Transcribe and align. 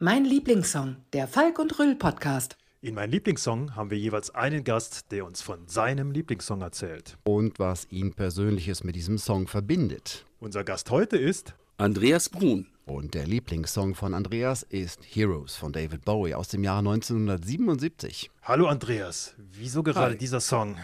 Mein 0.00 0.24
Lieblingssong, 0.24 0.96
der 1.12 1.28
Falk 1.28 1.60
und 1.60 1.78
Rüll 1.78 1.94
Podcast. 1.94 2.56
In 2.80 2.94
meinem 2.96 3.12
Lieblingssong 3.12 3.76
haben 3.76 3.90
wir 3.90 3.98
jeweils 3.98 4.34
einen 4.34 4.64
Gast, 4.64 5.12
der 5.12 5.24
uns 5.24 5.40
von 5.40 5.68
seinem 5.68 6.10
Lieblingssong 6.10 6.62
erzählt. 6.62 7.16
Und 7.22 7.60
was 7.60 7.86
ihn 7.90 8.12
Persönliches 8.12 8.82
mit 8.82 8.96
diesem 8.96 9.18
Song 9.18 9.46
verbindet. 9.46 10.24
Unser 10.40 10.64
Gast 10.64 10.90
heute 10.90 11.16
ist 11.16 11.54
Andreas 11.78 12.28
Brun. 12.28 12.66
Und 12.86 13.14
der 13.14 13.26
Lieblingssong 13.28 13.94
von 13.94 14.14
Andreas 14.14 14.64
ist 14.64 15.00
Heroes 15.08 15.54
von 15.54 15.72
David 15.72 16.04
Bowie 16.04 16.34
aus 16.34 16.48
dem 16.48 16.64
Jahr 16.64 16.80
1977. 16.80 18.32
Hallo 18.42 18.66
Andreas, 18.66 19.34
wieso 19.52 19.84
gerade 19.84 20.14
Hi. 20.14 20.18
dieser 20.18 20.40
Song? 20.40 20.76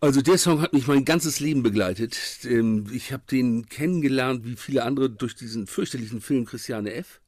Also 0.00 0.22
der 0.22 0.38
Song 0.38 0.60
hat 0.62 0.72
mich 0.72 0.86
mein 0.86 1.04
ganzes 1.04 1.40
Leben 1.40 1.64
begleitet. 1.64 2.16
Ähm, 2.44 2.86
Ich 2.92 3.12
habe 3.12 3.24
den 3.28 3.66
kennengelernt, 3.66 4.44
wie 4.44 4.54
viele 4.56 4.84
andere, 4.84 5.10
durch 5.10 5.34
diesen 5.34 5.66
fürchterlichen 5.66 6.20
Film 6.20 6.44
Christiane 6.44 6.92
F. 6.94 7.18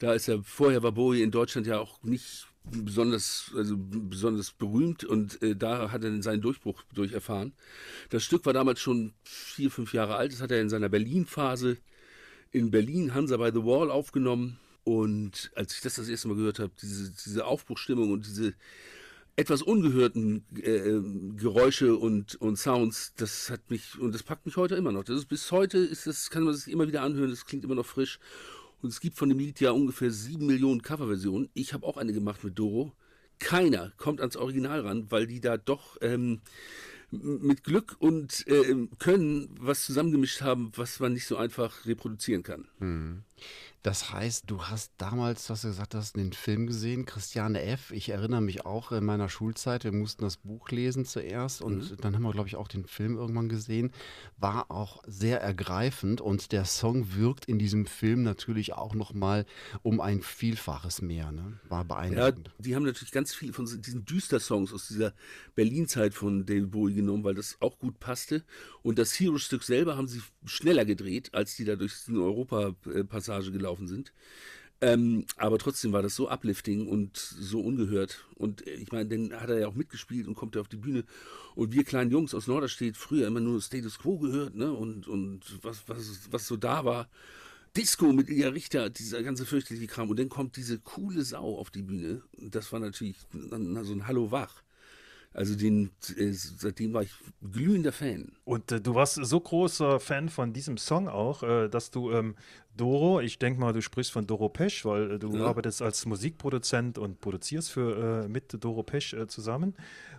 Da 0.00 0.14
ist 0.14 0.28
er, 0.28 0.42
vorher 0.42 0.82
war 0.82 0.92
Bowie 0.92 1.22
in 1.22 1.30
Deutschland 1.30 1.66
ja 1.66 1.78
auch 1.78 2.02
nicht 2.02 2.48
besonders, 2.64 3.52
also 3.54 3.74
besonders 3.78 4.50
berühmt 4.50 5.04
und 5.04 5.42
äh, 5.42 5.54
da 5.54 5.92
hat 5.92 6.04
er 6.04 6.22
seinen 6.22 6.40
Durchbruch 6.40 6.82
durch 6.94 7.12
erfahren. 7.12 7.52
Das 8.08 8.24
Stück 8.24 8.44
war 8.46 8.52
damals 8.52 8.80
schon 8.80 9.12
vier, 9.24 9.70
fünf 9.70 9.92
Jahre 9.92 10.16
alt. 10.16 10.32
Das 10.32 10.40
hat 10.40 10.50
er 10.50 10.60
in 10.60 10.70
seiner 10.70 10.88
Berlin-Phase 10.88 11.76
in 12.50 12.70
Berlin, 12.70 13.14
Hansa 13.14 13.36
by 13.36 13.50
the 13.52 13.64
Wall, 13.64 13.90
aufgenommen. 13.90 14.58
Und 14.84 15.52
als 15.54 15.74
ich 15.74 15.82
das 15.82 15.94
das 15.96 16.08
erste 16.08 16.28
Mal 16.28 16.36
gehört 16.36 16.58
habe, 16.58 16.72
diese, 16.80 17.12
diese 17.12 17.44
Aufbruchstimmung 17.44 18.10
und 18.10 18.26
diese 18.26 18.54
etwas 19.36 19.62
ungehörten 19.62 20.44
äh, 20.56 21.00
Geräusche 21.36 21.96
und, 21.96 22.34
und 22.36 22.56
Sounds, 22.56 23.14
das 23.16 23.50
hat 23.50 23.70
mich, 23.70 23.98
und 23.98 24.14
das 24.14 24.22
packt 24.22 24.46
mich 24.46 24.56
heute 24.56 24.76
immer 24.76 24.92
noch. 24.92 25.04
Das 25.04 25.16
ist, 25.16 25.26
bis 25.26 25.52
heute 25.52 25.78
ist 25.78 26.06
das, 26.06 26.30
kann 26.30 26.42
man 26.42 26.54
sich 26.54 26.72
immer 26.72 26.88
wieder 26.88 27.02
anhören, 27.02 27.30
das 27.30 27.44
klingt 27.44 27.64
immer 27.64 27.74
noch 27.74 27.86
frisch. 27.86 28.18
Und 28.82 28.88
es 28.90 29.00
gibt 29.00 29.18
von 29.18 29.28
dem 29.28 29.38
Lied 29.38 29.60
ja 29.60 29.72
ungefähr 29.72 30.10
sieben 30.10 30.46
Millionen 30.46 30.82
Coverversionen. 30.82 31.50
Ich 31.54 31.74
habe 31.74 31.86
auch 31.86 31.96
eine 31.96 32.12
gemacht 32.12 32.42
mit 32.44 32.58
Doro. 32.58 32.92
Keiner 33.38 33.92
kommt 33.96 34.20
ans 34.20 34.36
Original 34.36 34.80
ran, 34.80 35.10
weil 35.10 35.26
die 35.26 35.40
da 35.40 35.56
doch 35.56 35.96
ähm, 36.00 36.40
mit 37.10 37.64
Glück 37.64 37.96
und 37.98 38.44
ähm, 38.46 38.90
Können 38.98 39.48
was 39.58 39.84
zusammengemischt 39.84 40.42
haben, 40.42 40.70
was 40.76 41.00
man 41.00 41.12
nicht 41.12 41.26
so 41.26 41.36
einfach 41.36 41.86
reproduzieren 41.86 42.42
kann. 42.42 42.68
Das 43.82 44.12
heißt, 44.12 44.44
du 44.50 44.64
hast 44.64 44.92
damals, 44.98 45.48
was 45.48 45.62
du 45.62 45.68
gesagt 45.68 45.94
hast, 45.94 46.14
den 46.14 46.34
Film 46.34 46.66
gesehen, 46.66 47.06
Christiane 47.06 47.62
F. 47.62 47.92
Ich 47.92 48.10
erinnere 48.10 48.42
mich 48.42 48.66
auch 48.66 48.92
in 48.92 49.04
meiner 49.06 49.30
Schulzeit, 49.30 49.84
wir 49.84 49.92
mussten 49.92 50.22
das 50.22 50.36
Buch 50.36 50.68
lesen 50.68 51.06
zuerst 51.06 51.62
und 51.62 52.04
dann 52.04 52.14
haben 52.14 52.22
wir, 52.22 52.32
glaube 52.32 52.46
ich, 52.48 52.56
auch 52.56 52.68
den 52.68 52.84
Film 52.84 53.16
irgendwann 53.16 53.48
gesehen. 53.48 53.90
War 54.36 54.70
auch 54.70 55.02
sehr 55.06 55.40
ergreifend 55.40 56.20
und 56.20 56.52
der 56.52 56.66
Song 56.66 57.14
wirkt 57.14 57.46
in 57.46 57.58
diesem 57.58 57.86
Film 57.86 58.22
natürlich 58.22 58.74
auch 58.74 58.94
nochmal 58.94 59.46
um 59.82 60.02
ein 60.02 60.20
Vielfaches 60.20 61.00
mehr. 61.00 61.32
Ne? 61.32 61.58
War 61.70 61.80
Ja, 61.80 61.84
beeindruckend. 61.84 62.50
die 62.58 62.76
haben 62.76 62.82
natürlich 62.84 63.12
ganz 63.12 63.32
viele 63.34 63.54
von 63.54 63.64
diesen 63.64 64.04
Düster-Songs 64.04 64.74
aus 64.74 64.88
dieser 64.88 65.14
Berlin-Zeit 65.54 66.12
von 66.12 66.44
David 66.44 66.70
Bowie 66.70 66.94
genommen, 66.96 67.24
weil 67.24 67.34
das 67.34 67.56
auch 67.60 67.78
gut 67.78 67.98
passte. 67.98 68.44
Und 68.82 68.98
das 68.98 69.18
Hero-Stück 69.18 69.62
selber 69.62 69.96
haben 69.96 70.06
sie 70.08 70.20
schneller 70.44 70.84
gedreht, 70.84 71.30
als 71.32 71.56
die 71.56 71.64
da 71.64 71.76
durch 71.76 71.94
die 72.06 72.12
Europa-Passage 72.14 73.52
gelaufen 73.52 73.69
sind. 73.86 74.12
Ähm, 74.82 75.26
aber 75.36 75.58
trotzdem 75.58 75.92
war 75.92 76.00
das 76.00 76.16
so 76.16 76.30
uplifting 76.30 76.88
und 76.88 77.16
so 77.16 77.60
ungehört. 77.60 78.24
Und 78.34 78.66
ich 78.66 78.90
meine, 78.92 79.08
dann 79.08 79.38
hat 79.38 79.50
er 79.50 79.58
ja 79.58 79.66
auch 79.68 79.74
mitgespielt 79.74 80.26
und 80.26 80.34
kommt 80.34 80.54
ja 80.54 80.60
auf 80.62 80.68
die 80.68 80.76
Bühne. 80.76 81.04
Und 81.54 81.72
wir 81.72 81.84
kleinen 81.84 82.10
Jungs 82.10 82.34
aus 82.34 82.46
Norderstedt, 82.46 82.96
früher 82.96 83.26
immer 83.26 83.40
nur 83.40 83.60
Status 83.60 83.98
Quo 83.98 84.18
gehört, 84.18 84.54
ne? 84.54 84.72
Und, 84.72 85.06
und 85.06 85.42
was, 85.62 85.82
was, 85.86 86.20
was 86.30 86.46
so 86.46 86.56
da 86.56 86.84
war. 86.84 87.10
Disco 87.76 88.12
mit 88.12 88.28
Ilja 88.30 88.48
Richter, 88.48 88.90
dieser 88.90 89.22
ganze 89.22 89.44
fürchterliche 89.44 89.86
Kram. 89.86 90.08
Und 90.08 90.18
dann 90.18 90.30
kommt 90.30 90.56
diese 90.56 90.78
coole 90.78 91.22
Sau 91.24 91.58
auf 91.58 91.70
die 91.70 91.82
Bühne. 91.82 92.22
Das 92.38 92.72
war 92.72 92.80
natürlich 92.80 93.18
na, 93.32 93.84
so 93.84 93.92
ein 93.92 94.06
Hallo 94.06 94.30
wach. 94.30 94.62
Also 95.32 95.54
den, 95.54 95.90
äh, 96.16 96.32
seitdem 96.32 96.92
war 96.92 97.02
ich 97.02 97.12
glühender 97.52 97.92
Fan. 97.92 98.32
Und 98.44 98.72
äh, 98.72 98.80
du 98.80 98.94
warst 98.96 99.14
so 99.14 99.38
großer 99.40 100.00
Fan 100.00 100.28
von 100.28 100.52
diesem 100.52 100.76
Song 100.76 101.08
auch, 101.08 101.44
äh, 101.44 101.68
dass 101.68 101.92
du 101.92 102.10
ähm, 102.10 102.34
Doro, 102.76 103.20
ich 103.20 103.38
denke 103.38 103.60
mal, 103.60 103.72
du 103.72 103.80
sprichst 103.80 104.10
von 104.10 104.26
Doro 104.26 104.48
Pesch, 104.48 104.84
weil 104.84 105.12
äh, 105.12 105.18
du 105.20 105.36
Ja. 105.36 105.46
arbeitest 105.46 105.82
als 105.82 106.04
Musikproduzent 106.04 106.98
und 106.98 107.20
produzierst 107.20 107.70
für, 107.70 108.24
äh, 108.24 108.28
mit 108.28 108.56
Doro 108.64 108.82
Pesch 108.82 109.12
äh, 109.14 109.28
zusammen. 109.28 109.74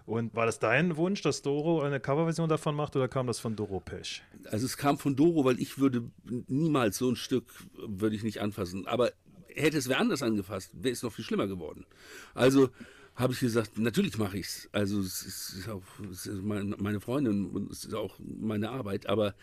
Und 0.06 0.34
war 0.34 0.46
das 0.46 0.60
dein 0.60 0.96
Wunsch, 0.96 1.22
dass 1.22 1.42
Doro 1.42 1.82
eine 1.82 2.00
Coverversion 2.00 2.48
davon 2.48 2.76
macht 2.76 2.96
oder 2.96 3.10
kam 3.10 3.28
das 3.28 3.40
von 3.40 3.56
Doro 3.58 3.82
Pesch? 3.82 4.24
Also 4.50 4.66
es 4.66 4.78
kam 4.78 4.98
von 4.98 5.18
Doro, 5.18 5.44
weil 5.44 5.60
ich 5.60 5.78
würde 5.78 6.10
niemals 6.48 6.98
so 6.98 7.10
ein 7.10 7.18
Stück 7.18 7.46
würde 7.86 8.16
ich 8.16 8.24
nicht 8.24 8.40
anfassen. 8.40 8.88
Aber 8.88 9.12
hätte 9.54 9.78
es 9.78 9.90
wer 9.90 10.00
anders 10.00 10.24
angefasst, 10.24 10.72
wäre 10.74 10.94
es 10.94 11.04
noch 11.04 11.12
viel 11.12 11.26
schlimmer 11.26 11.48
geworden. 11.48 11.86
Also 12.34 12.70
habe 13.22 13.34
ich 13.34 13.40
gesagt, 13.40 13.78
natürlich 13.78 14.18
mache 14.18 14.38
ich 14.40 14.48
es. 14.48 14.70
Also 14.72 15.00
es 15.00 15.24
ist 15.24 15.70
auch 15.70 15.84
es 16.12 16.26
ist 16.26 16.42
mein- 16.42 16.76
meine 16.80 17.00
Freundin 17.00 17.46
und 17.52 17.72
es 17.72 17.86
ist 17.86 17.94
auch 17.94 18.18
meine 18.20 18.70
Arbeit. 18.72 19.06
Aber 19.08 19.36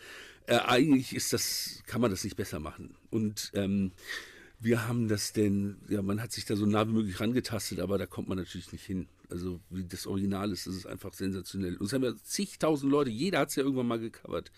äh, 0.47 0.57
eigentlich 0.57 1.15
ist 1.15 1.33
das, 1.33 1.81
kann 1.87 2.01
man 2.01 2.11
das 2.11 2.23
nicht 2.23 2.35
besser 2.35 2.59
machen. 2.59 2.95
Und 3.09 3.51
ähm, 3.53 3.91
wir 4.59 4.87
haben 4.87 5.07
das 5.07 5.31
denn, 5.33 5.77
ja, 5.87 6.01
man 6.01 6.21
hat 6.21 6.31
sich 6.33 6.45
da 6.45 6.55
so 6.55 6.65
nah 6.65 6.87
wie 6.87 6.91
möglich 6.93 7.19
rangetastet, 7.19 7.79
aber 7.79 7.97
da 7.97 8.05
kommt 8.05 8.27
man 8.27 8.37
natürlich 8.37 8.71
nicht 8.73 8.85
hin. 8.85 9.07
Also 9.29 9.59
wie 9.69 9.85
das 9.85 10.05
Original 10.05 10.51
ist, 10.51 10.67
ist 10.67 10.85
einfach 10.85 11.13
sensationell. 11.13 11.77
Und 11.77 11.85
es 11.85 11.93
haben 11.93 12.03
ja 12.03 12.13
zigtausend 12.23 12.91
Leute, 12.91 13.09
jeder 13.11 13.39
hat 13.39 13.49
es 13.49 13.55
ja 13.55 13.63
irgendwann 13.63 13.87
mal 13.87 13.99
gecovert. 13.99 14.51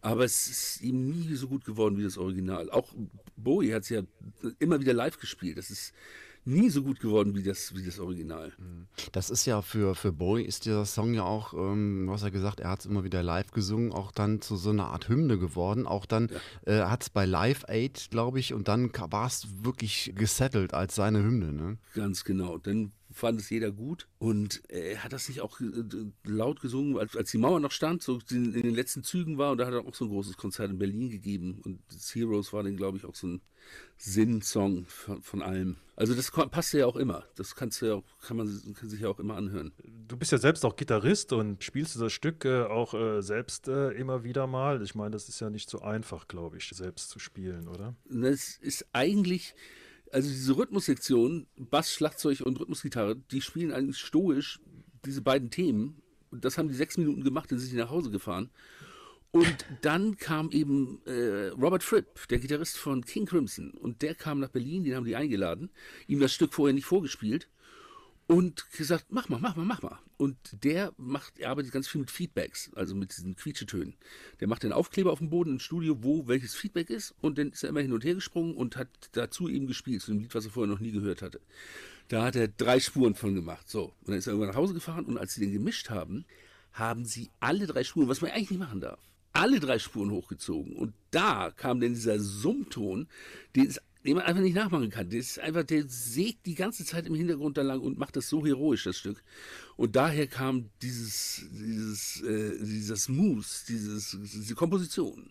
Aber 0.00 0.24
es 0.24 0.48
ist 0.48 0.82
ihm 0.82 1.10
nie 1.10 1.34
so 1.34 1.48
gut 1.48 1.64
geworden 1.64 1.96
wie 1.96 2.02
das 2.02 2.18
Original. 2.18 2.70
Auch 2.70 2.92
Bowie 3.36 3.72
hat 3.72 3.84
es 3.84 3.88
ja 3.88 4.02
immer 4.58 4.80
wieder 4.80 4.92
live 4.92 5.18
gespielt. 5.18 5.58
Das 5.58 5.70
ist 5.70 5.92
nie 6.44 6.70
so 6.70 6.82
gut 6.82 7.00
geworden 7.00 7.34
wie 7.34 7.42
das, 7.42 7.74
wie 7.74 7.84
das 7.84 7.98
Original. 7.98 8.52
Das 9.12 9.30
ist 9.30 9.46
ja 9.46 9.62
für, 9.62 9.94
für 9.94 10.12
Bowie 10.12 10.42
ist 10.42 10.64
dieser 10.64 10.84
Song 10.84 11.14
ja 11.14 11.24
auch, 11.24 11.54
ähm, 11.54 12.06
du 12.06 12.12
hast 12.12 12.22
ja 12.22 12.30
gesagt, 12.30 12.60
er 12.60 12.70
hat 12.70 12.80
es 12.80 12.86
immer 12.86 13.04
wieder 13.04 13.22
live 13.22 13.50
gesungen, 13.50 13.92
auch 13.92 14.12
dann 14.12 14.40
zu 14.40 14.56
so 14.56 14.70
einer 14.70 14.88
Art 14.88 15.08
Hymne 15.08 15.38
geworden. 15.38 15.86
Auch 15.86 16.06
dann 16.06 16.30
äh, 16.66 16.82
hat 16.82 17.02
es 17.02 17.10
bei 17.10 17.26
Live 17.26 17.64
Aid, 17.68 18.08
glaube 18.10 18.40
ich, 18.40 18.54
und 18.54 18.68
dann 18.68 18.90
war 19.10 19.26
es 19.26 19.46
wirklich 19.62 20.12
gesettelt 20.14 20.74
als 20.74 20.94
seine 20.94 21.22
Hymne. 21.22 21.52
Ne? 21.52 21.78
Ganz 21.94 22.24
genau. 22.24 22.58
Dann 22.58 22.92
fand 23.12 23.40
es 23.40 23.50
jeder 23.50 23.70
gut. 23.70 24.08
Und 24.18 24.62
äh, 24.68 24.92
er 24.92 25.04
hat 25.04 25.12
das 25.12 25.28
nicht 25.28 25.40
auch 25.40 25.60
äh, 25.60 25.66
laut 26.24 26.60
gesungen, 26.60 26.98
als, 26.98 27.16
als 27.16 27.30
die 27.30 27.38
Mauer 27.38 27.60
noch 27.60 27.72
stand, 27.72 28.02
so 28.02 28.18
in, 28.30 28.54
in 28.54 28.62
den 28.62 28.74
letzten 28.74 29.02
Zügen 29.02 29.38
war. 29.38 29.52
Und 29.52 29.58
da 29.58 29.66
hat 29.66 29.74
er 29.74 29.86
auch 29.86 29.94
so 29.94 30.04
ein 30.04 30.10
großes 30.10 30.36
Konzert 30.36 30.70
in 30.70 30.78
Berlin 30.78 31.10
gegeben. 31.10 31.60
Und 31.64 31.80
Heroes 32.12 32.52
war 32.52 32.62
dann, 32.62 32.76
glaube 32.76 32.98
ich, 32.98 33.04
auch 33.04 33.14
so 33.14 33.26
ein 33.26 33.42
Sinn-Song 33.96 34.86
von, 34.86 35.22
von 35.22 35.42
allem. 35.42 35.76
Also 35.94 36.14
das 36.14 36.30
passt 36.30 36.72
ja 36.72 36.86
auch 36.86 36.96
immer. 36.96 37.24
Das 37.36 37.54
kannst 37.54 37.80
du 37.80 37.86
ja 37.86 37.94
auch, 37.94 38.04
kann 38.20 38.36
man 38.36 38.74
kann 38.74 38.88
sich 38.88 39.00
ja 39.00 39.08
auch 39.08 39.20
immer 39.20 39.36
anhören. 39.36 39.72
Du 40.08 40.16
bist 40.16 40.32
ja 40.32 40.38
selbst 40.38 40.64
auch 40.64 40.74
Gitarrist 40.74 41.32
und 41.32 41.62
spielst 41.62 42.00
das 42.00 42.12
Stück 42.12 42.44
äh, 42.44 42.62
auch 42.62 42.94
äh, 42.94 43.22
selbst 43.22 43.68
äh, 43.68 43.90
immer 43.90 44.24
wieder 44.24 44.46
mal. 44.46 44.82
Ich 44.82 44.94
meine, 44.94 45.10
das 45.10 45.28
ist 45.28 45.40
ja 45.40 45.50
nicht 45.50 45.70
so 45.70 45.80
einfach, 45.80 46.26
glaube 46.26 46.56
ich, 46.56 46.68
selbst 46.68 47.10
zu 47.10 47.18
spielen, 47.18 47.68
oder? 47.68 47.94
Das 48.06 48.56
ist 48.56 48.86
eigentlich, 48.92 49.54
also 50.12 50.28
diese 50.28 50.56
Rhythmussektion, 50.56 51.46
Bass, 51.56 51.92
Schlagzeug 51.92 52.40
und 52.42 52.60
Rhythmusgitarre, 52.60 53.16
die 53.16 53.40
spielen 53.40 53.72
eigentlich 53.72 53.98
stoisch 53.98 54.60
diese 55.04 55.22
beiden 55.22 55.50
Themen. 55.50 56.02
Und 56.30 56.44
das 56.44 56.58
haben 56.58 56.68
die 56.68 56.74
sechs 56.74 56.96
Minuten 56.98 57.24
gemacht, 57.24 57.50
dann 57.50 57.58
sind 57.58 57.70
sie 57.70 57.76
nach 57.76 57.90
Hause 57.90 58.10
gefahren. 58.10 58.50
Und 59.30 59.64
dann 59.80 60.18
kam 60.18 60.50
eben 60.50 61.00
äh, 61.06 61.48
Robert 61.48 61.82
Fripp, 61.82 62.28
der 62.28 62.38
Gitarrist 62.38 62.76
von 62.76 63.02
King 63.04 63.24
Crimson. 63.24 63.70
Und 63.70 64.02
der 64.02 64.14
kam 64.14 64.40
nach 64.40 64.50
Berlin, 64.50 64.84
den 64.84 64.94
haben 64.94 65.06
die 65.06 65.16
eingeladen, 65.16 65.70
ihm 66.06 66.20
das 66.20 66.34
Stück 66.34 66.52
vorher 66.52 66.74
nicht 66.74 66.84
vorgespielt 66.84 67.48
und 68.26 68.70
gesagt, 68.72 69.06
mach 69.10 69.28
mal, 69.28 69.38
mach 69.40 69.56
mal, 69.56 69.64
mach 69.64 69.82
mal. 69.82 69.98
Und 70.16 70.36
der 70.62 70.92
macht, 70.96 71.38
er 71.38 71.50
arbeitet 71.50 71.72
ganz 71.72 71.88
viel 71.88 72.00
mit 72.00 72.10
Feedbacks, 72.10 72.70
also 72.74 72.94
mit 72.94 73.16
diesen 73.16 73.36
Quietschetönen. 73.36 73.94
Der 74.40 74.48
macht 74.48 74.62
den 74.62 74.72
Aufkleber 74.72 75.12
auf 75.12 75.18
dem 75.18 75.30
Boden 75.30 75.52
im 75.52 75.58
Studio, 75.58 76.02
wo 76.02 76.28
welches 76.28 76.54
Feedback 76.54 76.90
ist 76.90 77.14
und 77.20 77.38
dann 77.38 77.50
ist 77.50 77.62
er 77.62 77.70
immer 77.70 77.80
hin 77.80 77.92
und 77.92 78.04
her 78.04 78.14
gesprungen 78.14 78.54
und 78.54 78.76
hat 78.76 78.88
dazu 79.12 79.48
eben 79.48 79.66
gespielt, 79.66 80.02
zu 80.02 80.12
dem 80.12 80.20
Lied, 80.20 80.34
was 80.34 80.44
er 80.44 80.50
vorher 80.50 80.72
noch 80.72 80.80
nie 80.80 80.92
gehört 80.92 81.22
hatte. 81.22 81.40
Da 82.08 82.24
hat 82.24 82.36
er 82.36 82.48
drei 82.48 82.78
Spuren 82.80 83.14
von 83.14 83.34
gemacht. 83.34 83.68
So, 83.68 83.84
und 83.84 84.08
dann 84.08 84.16
ist 84.16 84.26
er 84.26 84.32
irgendwann 84.32 84.50
nach 84.50 84.60
Hause 84.60 84.74
gefahren 84.74 85.04
und 85.04 85.18
als 85.18 85.34
sie 85.34 85.40
den 85.40 85.52
gemischt 85.52 85.90
haben, 85.90 86.24
haben 86.72 87.04
sie 87.04 87.30
alle 87.40 87.66
drei 87.66 87.84
Spuren, 87.84 88.08
was 88.08 88.20
man 88.20 88.30
eigentlich 88.30 88.50
nicht 88.50 88.60
machen 88.60 88.80
darf, 88.80 89.00
alle 89.32 89.60
drei 89.60 89.78
Spuren 89.78 90.10
hochgezogen. 90.10 90.74
Und 90.76 90.94
da 91.10 91.50
kam 91.50 91.80
dann 91.80 91.94
dieser 91.94 92.18
Summton, 92.18 93.08
den, 93.56 93.66
ist, 93.66 93.82
den 94.04 94.16
man 94.16 94.24
einfach 94.24 94.42
nicht 94.42 94.54
nachmachen 94.54 94.90
kann. 94.90 95.10
Der 95.10 95.20
ist 95.20 95.38
einfach, 95.38 95.62
der 95.64 95.84
sägt 95.88 96.46
die 96.46 96.54
ganze 96.54 96.84
Zeit 96.84 97.06
im 97.06 97.14
Hintergrund 97.14 97.56
da 97.56 97.62
lang 97.62 97.80
und 97.80 97.98
macht 97.98 98.16
das 98.16 98.28
so 98.28 98.44
heroisch, 98.44 98.84
das 98.84 98.98
Stück. 98.98 99.22
Und 99.76 99.96
daher 99.96 100.26
kam 100.26 100.70
dieses, 100.80 101.44
dieses, 101.52 102.20
äh, 102.22 102.58
dieser 102.64 102.96
Smooth, 102.96 103.46
dieses, 103.68 104.18
diese 104.20 104.54
Komposition, 104.54 105.30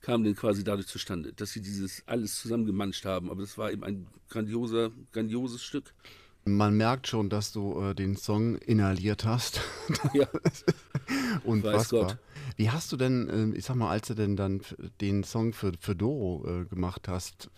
kam 0.00 0.24
dann 0.24 0.36
quasi 0.36 0.62
dadurch 0.62 0.86
zustande, 0.86 1.32
dass 1.32 1.52
sie 1.52 1.60
dieses 1.60 2.02
alles 2.06 2.40
zusammengemanscht 2.40 3.04
haben. 3.04 3.30
Aber 3.30 3.40
das 3.40 3.58
war 3.58 3.72
eben 3.72 3.84
ein 3.84 4.06
grandioser, 4.28 4.90
grandioses 5.12 5.62
Stück. 5.62 5.92
Man 6.44 6.76
merkt 6.76 7.06
schon, 7.06 7.28
dass 7.28 7.52
du 7.52 7.80
äh, 7.80 7.94
den 7.94 8.16
Song 8.16 8.56
inhaliert 8.56 9.24
hast. 9.24 9.60
Ja. 10.14 10.26
Unfassbar. 11.44 12.18
Wie 12.56 12.70
hast 12.70 12.92
du 12.92 12.96
denn, 12.96 13.28
äh, 13.52 13.56
ich 13.56 13.64
sag 13.64 13.76
mal, 13.76 13.90
als 13.90 14.08
du 14.08 14.14
denn 14.14 14.36
dann 14.36 14.60
den 15.00 15.22
Song 15.24 15.52
für, 15.52 15.72
für 15.78 15.94
Doro 15.94 16.44
äh, 16.46 16.64
gemacht 16.64 17.08
hast, 17.08 17.50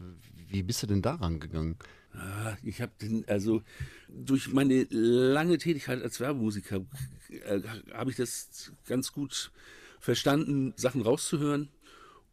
wie 0.54 0.62
bist 0.62 0.82
du 0.82 0.86
denn 0.86 1.02
daran 1.02 1.40
gegangen? 1.40 1.76
Ah, 2.12 2.56
Ich 2.62 2.80
habe 2.80 2.92
den, 3.00 3.28
also 3.28 3.62
durch 4.08 4.52
meine 4.52 4.86
lange 4.90 5.58
Tätigkeit 5.58 6.00
als 6.00 6.20
Werbemusiker 6.20 6.86
äh, 7.28 7.60
habe 7.92 8.10
ich 8.10 8.16
das 8.16 8.72
ganz 8.86 9.12
gut 9.12 9.50
verstanden, 9.98 10.72
Sachen 10.76 11.02
rauszuhören 11.02 11.70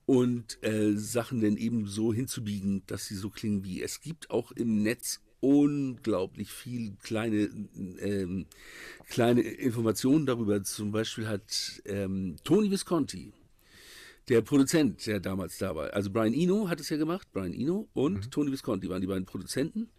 und 0.05 0.63
äh, 0.63 0.93
Sachen 0.95 1.41
dann 1.41 1.57
eben 1.57 1.87
so 1.87 2.13
hinzubiegen, 2.13 2.83
dass 2.85 3.07
sie 3.07 3.15
so 3.15 3.29
klingen 3.29 3.63
wie. 3.63 3.81
Es 3.81 4.01
gibt 4.01 4.29
auch 4.29 4.51
im 4.51 4.83
Netz 4.83 5.21
unglaublich 5.39 6.51
viel 6.51 6.93
kleine, 7.01 7.49
ähm, 7.99 8.45
kleine 9.09 9.41
Informationen 9.41 10.27
darüber. 10.27 10.63
Zum 10.63 10.91
Beispiel 10.91 11.27
hat 11.27 11.81
ähm, 11.85 12.35
Tony 12.43 12.69
Visconti, 12.69 13.33
der 14.29 14.41
Produzent, 14.41 15.05
der 15.07 15.19
damals 15.19 15.57
da 15.57 15.75
war. 15.75 15.93
Also 15.93 16.11
Brian 16.11 16.33
Eno 16.33 16.69
hat 16.69 16.79
es 16.79 16.89
ja 16.89 16.97
gemacht, 16.97 17.27
Brian 17.31 17.53
Eno 17.53 17.89
und 17.93 18.31
Tony 18.31 18.51
Visconti 18.51 18.89
waren 18.89 19.01
die 19.01 19.07
beiden 19.07 19.25
Produzenten. 19.25 19.89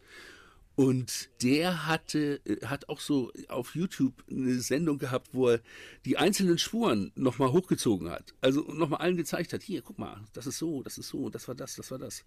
Und 0.74 1.28
der 1.42 1.86
hatte, 1.86 2.40
äh, 2.46 2.64
hat 2.64 2.88
auch 2.88 3.00
so 3.00 3.30
auf 3.48 3.74
YouTube 3.74 4.14
eine 4.30 4.58
Sendung 4.60 4.98
gehabt, 4.98 5.28
wo 5.32 5.50
er 5.50 5.60
die 6.06 6.16
einzelnen 6.16 6.56
Spuren 6.56 7.12
nochmal 7.14 7.52
hochgezogen 7.52 8.10
hat. 8.10 8.34
Also 8.40 8.62
nochmal 8.72 9.00
allen 9.00 9.18
gezeigt 9.18 9.52
hat, 9.52 9.62
hier, 9.62 9.82
guck 9.82 9.98
mal, 9.98 10.24
das 10.32 10.46
ist 10.46 10.58
so, 10.58 10.82
das 10.82 10.96
ist 10.96 11.08
so, 11.08 11.28
das 11.28 11.46
war 11.46 11.54
das, 11.54 11.76
das 11.76 11.90
war 11.90 11.98
das. 11.98 12.24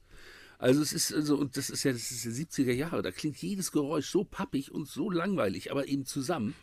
Also 0.59 0.81
es 0.81 0.93
ist 0.93 1.11
also, 1.11 1.37
und 1.37 1.57
das 1.57 1.71
ist 1.71 1.83
ja, 1.83 1.91
das 1.91 2.11
ist 2.11 2.23
ja 2.23 2.31
70er 2.31 2.71
Jahre, 2.71 3.01
da 3.01 3.11
klingt 3.11 3.37
jedes 3.37 3.71
Geräusch 3.71 4.09
so 4.09 4.23
pappig 4.23 4.71
und 4.71 4.87
so 4.87 5.09
langweilig, 5.09 5.71
aber 5.71 5.87
eben 5.87 6.05
zusammen 6.05 6.53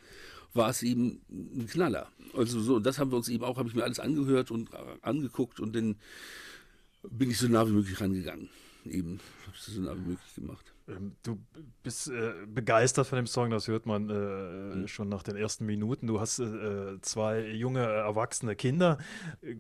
war 0.55 0.71
es 0.71 0.83
eben 0.83 1.21
ein 1.31 1.67
Knaller. 1.71 2.09
Also 2.35 2.61
so, 2.61 2.79
das 2.81 2.99
haben 2.99 3.11
wir 3.11 3.17
uns 3.17 3.29
eben 3.29 3.45
auch, 3.45 3.57
habe 3.59 3.69
ich 3.69 3.75
mir 3.75 3.85
alles 3.85 4.01
angehört 4.01 4.51
und 4.51 4.73
äh, 4.73 4.77
angeguckt 5.03 5.61
und 5.61 5.75
dann 5.75 5.97
bin 7.11 7.31
ich 7.31 7.39
so 7.39 7.49
nah 7.49 7.67
wie 7.67 7.73
möglich 7.73 8.01
rangegangen. 8.01 8.49
Eben, 8.85 9.21
habe 9.47 9.55
ich 9.55 9.61
so 9.63 9.81
nah 9.81 9.95
wie 9.95 10.11
möglich 10.11 10.35
gemacht. 10.35 10.73
Ähm, 10.89 11.13
Du 11.23 11.39
bist 11.85 12.09
äh, 12.09 12.33
begeistert 12.47 13.07
von 13.07 13.17
dem 13.17 13.27
Song, 13.29 13.51
das 13.51 13.69
hört 13.69 13.87
man 13.87 14.11
äh, 14.11 14.75
Mhm. 14.77 14.89
schon 14.89 15.09
nach 15.09 15.23
den 15.23 15.37
ersten 15.37 15.67
Minuten. 15.67 16.07
Du 16.09 16.19
hast 16.21 16.41
äh, 16.41 17.01
zwei 17.01 17.47
junge, 17.47 17.81
äh, 17.81 18.01
erwachsene 18.01 18.57
Kinder. 18.57 18.99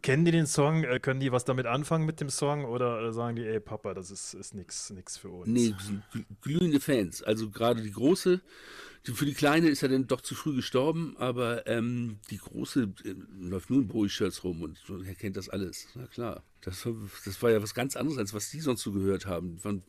Kennen 0.02 0.24
die 0.24 0.32
den 0.32 0.46
Song? 0.46 0.82
Äh, 0.84 0.98
können 0.98 1.20
die 1.20 1.30
was 1.30 1.44
damit 1.44 1.66
anfangen 1.66 2.04
mit 2.04 2.20
dem 2.20 2.30
Song? 2.30 2.64
Oder 2.64 3.12
sagen 3.12 3.36
die, 3.36 3.44
ey 3.46 3.60
Papa, 3.60 3.94
das 3.94 4.10
ist, 4.10 4.34
ist 4.34 4.54
nix, 4.54 4.90
nix 4.90 5.16
für 5.18 5.28
uns? 5.30 5.48
Nee, 5.48 5.74
glühende 6.40 6.80
Fans. 6.80 7.22
Also 7.22 7.50
gerade 7.50 7.82
die 7.82 7.92
große, 7.92 8.40
für 9.04 9.26
die 9.26 9.34
kleine 9.34 9.68
ist 9.68 9.82
er 9.82 9.88
dann 9.88 10.06
doch 10.06 10.20
zu 10.20 10.34
früh 10.34 10.54
gestorben, 10.54 11.16
aber 11.18 11.66
ähm, 11.66 12.18
die 12.30 12.38
große 12.38 12.92
äh, 13.04 13.14
läuft 13.40 13.70
nur 13.70 13.80
in 13.80 13.88
Bowie-Shirts 13.88 14.44
rum 14.44 14.62
und 14.62 14.78
er 15.04 15.14
kennt 15.14 15.36
das 15.36 15.48
alles. 15.48 15.88
Na 15.94 16.06
klar. 16.06 16.42
Das 16.60 16.86
war, 16.86 16.94
das 17.24 17.42
war 17.42 17.50
ja 17.50 17.60
was 17.60 17.74
ganz 17.74 17.96
anderes, 17.96 18.18
als 18.18 18.32
was 18.32 18.50
die 18.50 18.60
sonst 18.60 18.82
so 18.82 18.92
gehört 18.92 19.26
haben. 19.26 19.56
Die 19.56 19.64
waren 19.64 19.82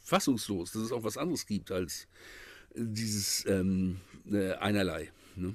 fassungslos, 0.00 0.72
dass 0.72 0.82
es 0.82 0.92
auch 0.92 1.04
was 1.04 1.18
anderes 1.18 1.46
gibt 1.46 1.70
als 1.70 2.08
dieses 2.74 3.44
ähm, 3.46 4.00
äh, 4.30 4.52
einerlei. 4.52 5.10
Ne? 5.36 5.54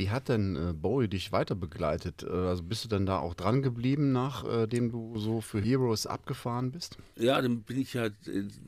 Wie 0.00 0.08
hat 0.08 0.30
denn 0.30 0.56
äh, 0.56 0.72
Bowie 0.72 1.08
dich 1.08 1.30
weiter 1.30 1.54
begleitet? 1.54 2.22
Äh, 2.22 2.30
also 2.30 2.62
bist 2.62 2.82
du 2.84 2.88
denn 2.88 3.04
da 3.04 3.18
auch 3.18 3.34
dran 3.34 3.60
geblieben, 3.60 4.12
nachdem 4.12 4.90
du 4.90 5.18
so 5.18 5.42
für 5.42 5.60
Heroes 5.60 6.06
abgefahren 6.06 6.72
bist? 6.72 6.96
Ja, 7.16 7.42
dann 7.42 7.60
bin 7.64 7.78
ich 7.78 7.92
ja, 7.92 8.06
äh, 8.06 8.12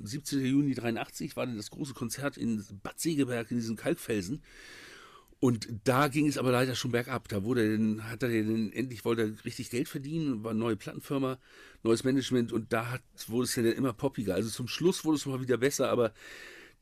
17. 0.02 0.44
Juni 0.44 0.75
83 0.75 1.34
war 1.34 1.46
dann 1.46 1.56
das 1.56 1.70
große 1.70 1.94
Konzert 1.94 2.37
in 2.37 2.62
Bad 2.82 3.00
Segeberg 3.00 3.50
in 3.50 3.56
diesen 3.56 3.76
Kalkfelsen. 3.76 4.43
Und 5.40 5.69
da 5.84 6.08
ging 6.08 6.29
es 6.29 6.37
aber 6.37 6.52
leider 6.52 6.75
schon 6.75 6.93
bergab. 6.93 7.29
Da 7.29 7.43
wurde 7.44 7.78
dann, 7.78 8.11
hat 8.11 8.23
er 8.23 8.28
dann 8.28 8.70
endlich 8.70 9.06
wollte 9.06 9.23
er 9.23 9.44
richtig 9.46 9.70
Geld 9.70 9.88
verdienen, 9.88 10.44
war 10.44 10.52
neue 10.52 10.76
Plattenfirma, 10.76 11.38
neues 11.82 12.05
Management 12.05 12.52
und 12.52 12.75
da 12.75 12.90
hat, 12.90 13.02
wurde 13.28 13.44
es 13.44 13.56
ja 13.56 13.62
dann 13.62 13.73
immer 13.73 13.94
poppiger. 13.94 14.35
Also 14.35 14.50
zum 14.50 14.69
Schluss 14.69 15.02
wurde 15.06 15.17
es 15.17 15.25
mal 15.25 15.40
wieder 15.40 15.56
besser, 15.56 15.88
aber 15.88 16.12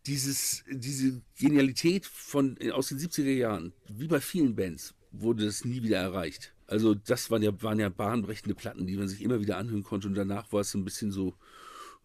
dieses, 0.07 0.65
diese 0.71 1.21
Genialität 1.39 2.07
von, 2.07 2.57
aus 2.73 2.89
den 2.89 2.99
70er 2.99 3.33
Jahren, 3.33 3.73
wie 3.89 4.09
bei 4.09 4.21
vielen 4.21 4.55
Bands, 4.55 4.95
wurde 5.13 5.45
das 5.45 5.65
nie 5.65 5.83
wieder 5.83 5.99
erreicht. 5.99 6.53
Also 6.67 6.95
das 6.95 7.31
waren 7.31 7.43
ja, 7.43 7.63
waren 7.63 7.81
ja 7.81 7.89
bahnbrechende 7.89 8.55
Platten, 8.55 8.87
die 8.87 8.97
man 8.97 9.09
sich 9.09 9.23
immer 9.23 9.41
wieder 9.41 9.57
anhören 9.57 9.83
konnte 9.83 10.07
und 10.07 10.15
danach 10.15 10.53
war 10.53 10.61
es 10.61 10.75
ein 10.75 10.85
bisschen 10.85 11.11
so, 11.11 11.35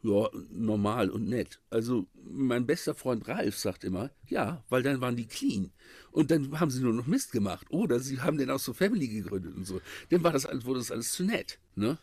ja, 0.02 0.30
normal 0.52 1.10
und 1.10 1.28
nett. 1.28 1.60
Also 1.70 2.08
mein 2.24 2.66
bester 2.66 2.96
Freund 2.96 3.28
Ralf 3.28 3.58
sagt 3.58 3.84
immer, 3.84 4.12
ja, 4.28 4.64
weil 4.70 4.84
dann 4.84 5.02
waren 5.02 5.16
die 5.16 5.28
clean. 5.28 5.72
Und 6.12 6.32
dann 6.32 6.60
haben 6.60 6.72
sie 6.72 6.82
nur 6.82 6.94
noch 6.94 7.08
Mist 7.08 7.32
gemacht. 7.32 7.68
Oder 7.70 8.00
sie 8.00 8.22
haben 8.22 8.38
dann 8.38 8.52
auch 8.52 8.60
so 8.60 8.74
Family 8.74 9.08
gegründet 9.08 9.56
und 9.56 9.66
so. 9.66 9.82
Dann 10.10 10.24
war 10.24 10.32
das, 10.32 10.48
wurde 10.66 10.80
das 10.80 10.92
alles 10.92 11.12
zu 11.12 11.24
nett. 11.24 11.60
Ne? 11.76 11.98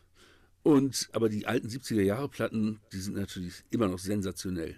Und, 0.62 1.08
aber 1.12 1.28
die 1.28 1.46
alten 1.46 1.68
70er 1.68 2.02
Jahre 2.02 2.28
Platten, 2.28 2.80
die 2.92 2.98
sind 2.98 3.16
natürlich 3.16 3.64
immer 3.70 3.88
noch 3.88 3.98
sensationell. 3.98 4.76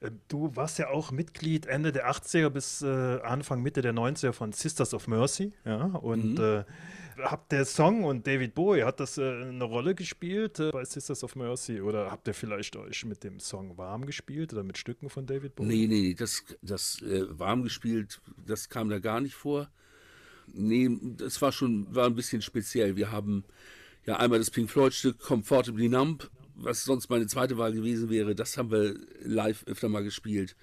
Äh, 0.00 0.10
Du 0.28 0.54
warst 0.56 0.78
ja 0.78 0.88
auch 0.88 1.10
Mitglied 1.10 1.66
Ende 1.66 1.92
der 1.92 2.10
80er 2.10 2.50
bis 2.50 2.82
äh, 2.82 3.20
Anfang, 3.22 3.62
Mitte 3.62 3.82
der 3.82 3.94
90er 3.94 4.32
von 4.32 4.52
Sisters 4.52 4.94
of 4.94 5.08
Mercy. 5.08 5.52
Ja, 5.64 5.84
und 5.84 6.38
äh, 6.38 6.64
habt 7.18 7.52
der 7.52 7.64
Song 7.64 8.04
und 8.04 8.26
David 8.26 8.54
Bowie, 8.54 8.82
hat 8.82 9.00
das 9.00 9.18
äh, 9.18 9.22
eine 9.22 9.64
Rolle 9.64 9.94
gespielt 9.94 10.58
äh, 10.60 10.70
bei 10.70 10.84
Sisters 10.84 11.24
of 11.24 11.36
Mercy? 11.36 11.80
Oder 11.80 12.10
habt 12.10 12.26
ihr 12.28 12.34
vielleicht 12.34 12.76
euch 12.76 13.04
mit 13.04 13.24
dem 13.24 13.40
Song 13.40 13.76
warm 13.78 14.06
gespielt 14.06 14.52
oder 14.52 14.62
mit 14.62 14.78
Stücken 14.78 15.08
von 15.08 15.26
David 15.26 15.54
Bowie? 15.54 15.68
Nee, 15.68 15.86
nee, 15.86 16.14
das, 16.14 16.44
das 16.62 17.00
äh, 17.02 17.26
warm 17.38 17.62
gespielt, 17.62 18.20
das 18.44 18.68
kam 18.68 18.88
da 18.88 18.98
gar 18.98 19.20
nicht 19.20 19.34
vor. 19.34 19.70
Nee, 20.52 20.90
das 21.16 21.40
war 21.40 21.52
schon, 21.52 21.94
war 21.94 22.06
ein 22.06 22.14
bisschen 22.14 22.42
speziell. 22.42 22.96
Wir 22.96 23.12
haben 23.12 23.44
ja 24.04 24.16
einmal 24.16 24.38
das 24.38 24.50
Pink 24.50 24.70
Floyd-Stück 24.70 25.18
Comfortably 25.18 25.88
Numb, 25.88 26.30
was 26.54 26.84
sonst 26.84 27.10
meine 27.10 27.26
zweite 27.26 27.58
Wahl 27.58 27.72
gewesen 27.72 28.10
wäre, 28.10 28.34
das 28.34 28.56
haben 28.56 28.70
wir 28.70 28.96
live 29.22 29.64
öfter 29.66 29.88
mal 29.88 30.04
gespielt. 30.04 30.56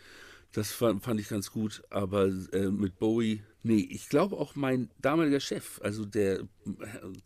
Das 0.52 0.72
fand, 0.72 1.04
fand 1.04 1.20
ich 1.20 1.30
ganz 1.30 1.52
gut, 1.52 1.84
aber 1.92 2.26
äh, 2.54 2.70
mit 2.72 2.98
Bowie, 2.98 3.44
nee, 3.62 3.88
ich 3.90 4.10
glaube 4.10 4.38
auch 4.38 4.56
mein 4.56 4.90
damaliger 5.00 5.40
Chef, 5.40 5.80
also 5.84 6.06
der 6.06 6.40
äh, 6.40 6.46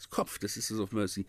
Kopf 0.09 0.39
des 0.39 0.55
Sisters 0.55 0.79
of 0.79 0.91
Mercy, 0.91 1.25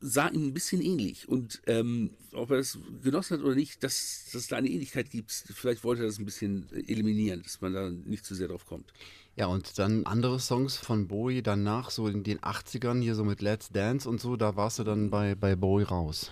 sah 0.00 0.28
ihm 0.28 0.48
ein 0.48 0.54
bisschen 0.54 0.82
ähnlich. 0.82 1.28
Und 1.28 1.62
ähm, 1.66 2.10
ob 2.32 2.50
er 2.50 2.58
das 2.58 2.78
genossen 3.02 3.38
hat 3.38 3.44
oder 3.44 3.54
nicht, 3.54 3.82
dass, 3.82 4.26
dass 4.26 4.42
es 4.42 4.48
da 4.48 4.56
eine 4.56 4.68
Ähnlichkeit 4.68 5.10
gibt, 5.10 5.30
vielleicht 5.30 5.84
wollte 5.84 6.02
er 6.02 6.06
das 6.06 6.18
ein 6.18 6.26
bisschen 6.26 6.66
eliminieren, 6.72 7.42
dass 7.42 7.60
man 7.60 7.72
da 7.72 7.90
nicht 7.90 8.24
zu 8.24 8.34
sehr 8.34 8.48
drauf 8.48 8.66
kommt. 8.66 8.92
Ja, 9.36 9.46
und 9.46 9.78
dann 9.78 10.06
andere 10.06 10.38
Songs 10.38 10.76
von 10.76 11.08
Bowie 11.08 11.42
danach, 11.42 11.90
so 11.90 12.08
in 12.08 12.24
den 12.24 12.40
80ern, 12.40 13.00
hier 13.00 13.14
so 13.14 13.24
mit 13.24 13.40
Let's 13.40 13.70
Dance 13.70 14.08
und 14.08 14.20
so, 14.20 14.36
da 14.36 14.56
warst 14.56 14.78
du 14.78 14.84
dann 14.84 15.10
bei, 15.10 15.34
bei 15.34 15.56
Bowie 15.56 15.84
raus. 15.84 16.30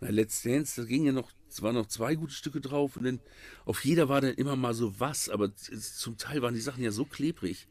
Na, 0.00 0.10
Let's 0.10 0.42
Dance, 0.42 0.80
da 0.80 0.86
ging 0.86 1.04
ja 1.04 1.12
noch, 1.12 1.30
es 1.48 1.62
waren 1.62 1.74
noch 1.74 1.86
zwei 1.86 2.14
gute 2.14 2.34
Stücke 2.34 2.60
drauf 2.60 2.96
und 2.96 3.04
dann 3.04 3.20
auf 3.64 3.84
jeder 3.84 4.08
war 4.08 4.20
dann 4.20 4.34
immer 4.34 4.56
mal 4.56 4.74
so 4.74 5.00
was, 5.00 5.28
aber 5.28 5.54
zum 5.56 6.16
Teil 6.16 6.42
waren 6.42 6.54
die 6.54 6.60
Sachen 6.60 6.84
ja 6.84 6.90
so 6.90 7.04
klebrig 7.04 7.66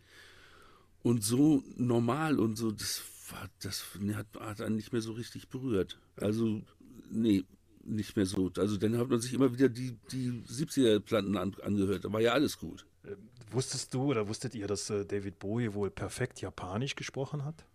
und 1.03 1.23
so 1.23 1.63
normal 1.75 2.39
und 2.39 2.57
so, 2.57 2.71
das 2.71 3.03
war, 3.31 3.49
das 3.61 3.85
hat, 4.13 4.27
hat 4.39 4.61
einen 4.61 4.75
nicht 4.75 4.91
mehr 4.91 5.01
so 5.01 5.13
richtig 5.13 5.49
berührt. 5.49 5.99
Also, 6.17 6.61
nee, 7.09 7.45
nicht 7.83 8.15
mehr 8.15 8.25
so. 8.25 8.51
Also 8.57 8.77
dann 8.77 8.97
hat 8.97 9.09
man 9.09 9.21
sich 9.21 9.33
immer 9.33 9.53
wieder 9.53 9.69
die, 9.69 9.97
die 10.11 10.43
70er-Platten 10.47 11.37
an, 11.37 11.55
angehört, 11.61 12.05
da 12.05 12.11
war 12.11 12.21
ja 12.21 12.33
alles 12.33 12.57
gut. 12.57 12.85
Ähm, 13.07 13.29
Wusstest 13.49 13.93
du 13.93 14.03
oder 14.03 14.27
wusstet 14.27 14.55
ihr, 14.55 14.67
dass 14.67 14.89
äh, 14.89 15.05
David 15.05 15.39
Bowie 15.39 15.73
wohl 15.73 15.89
perfekt 15.89 16.41
Japanisch 16.41 16.95
gesprochen 16.95 17.45
hat? 17.45 17.65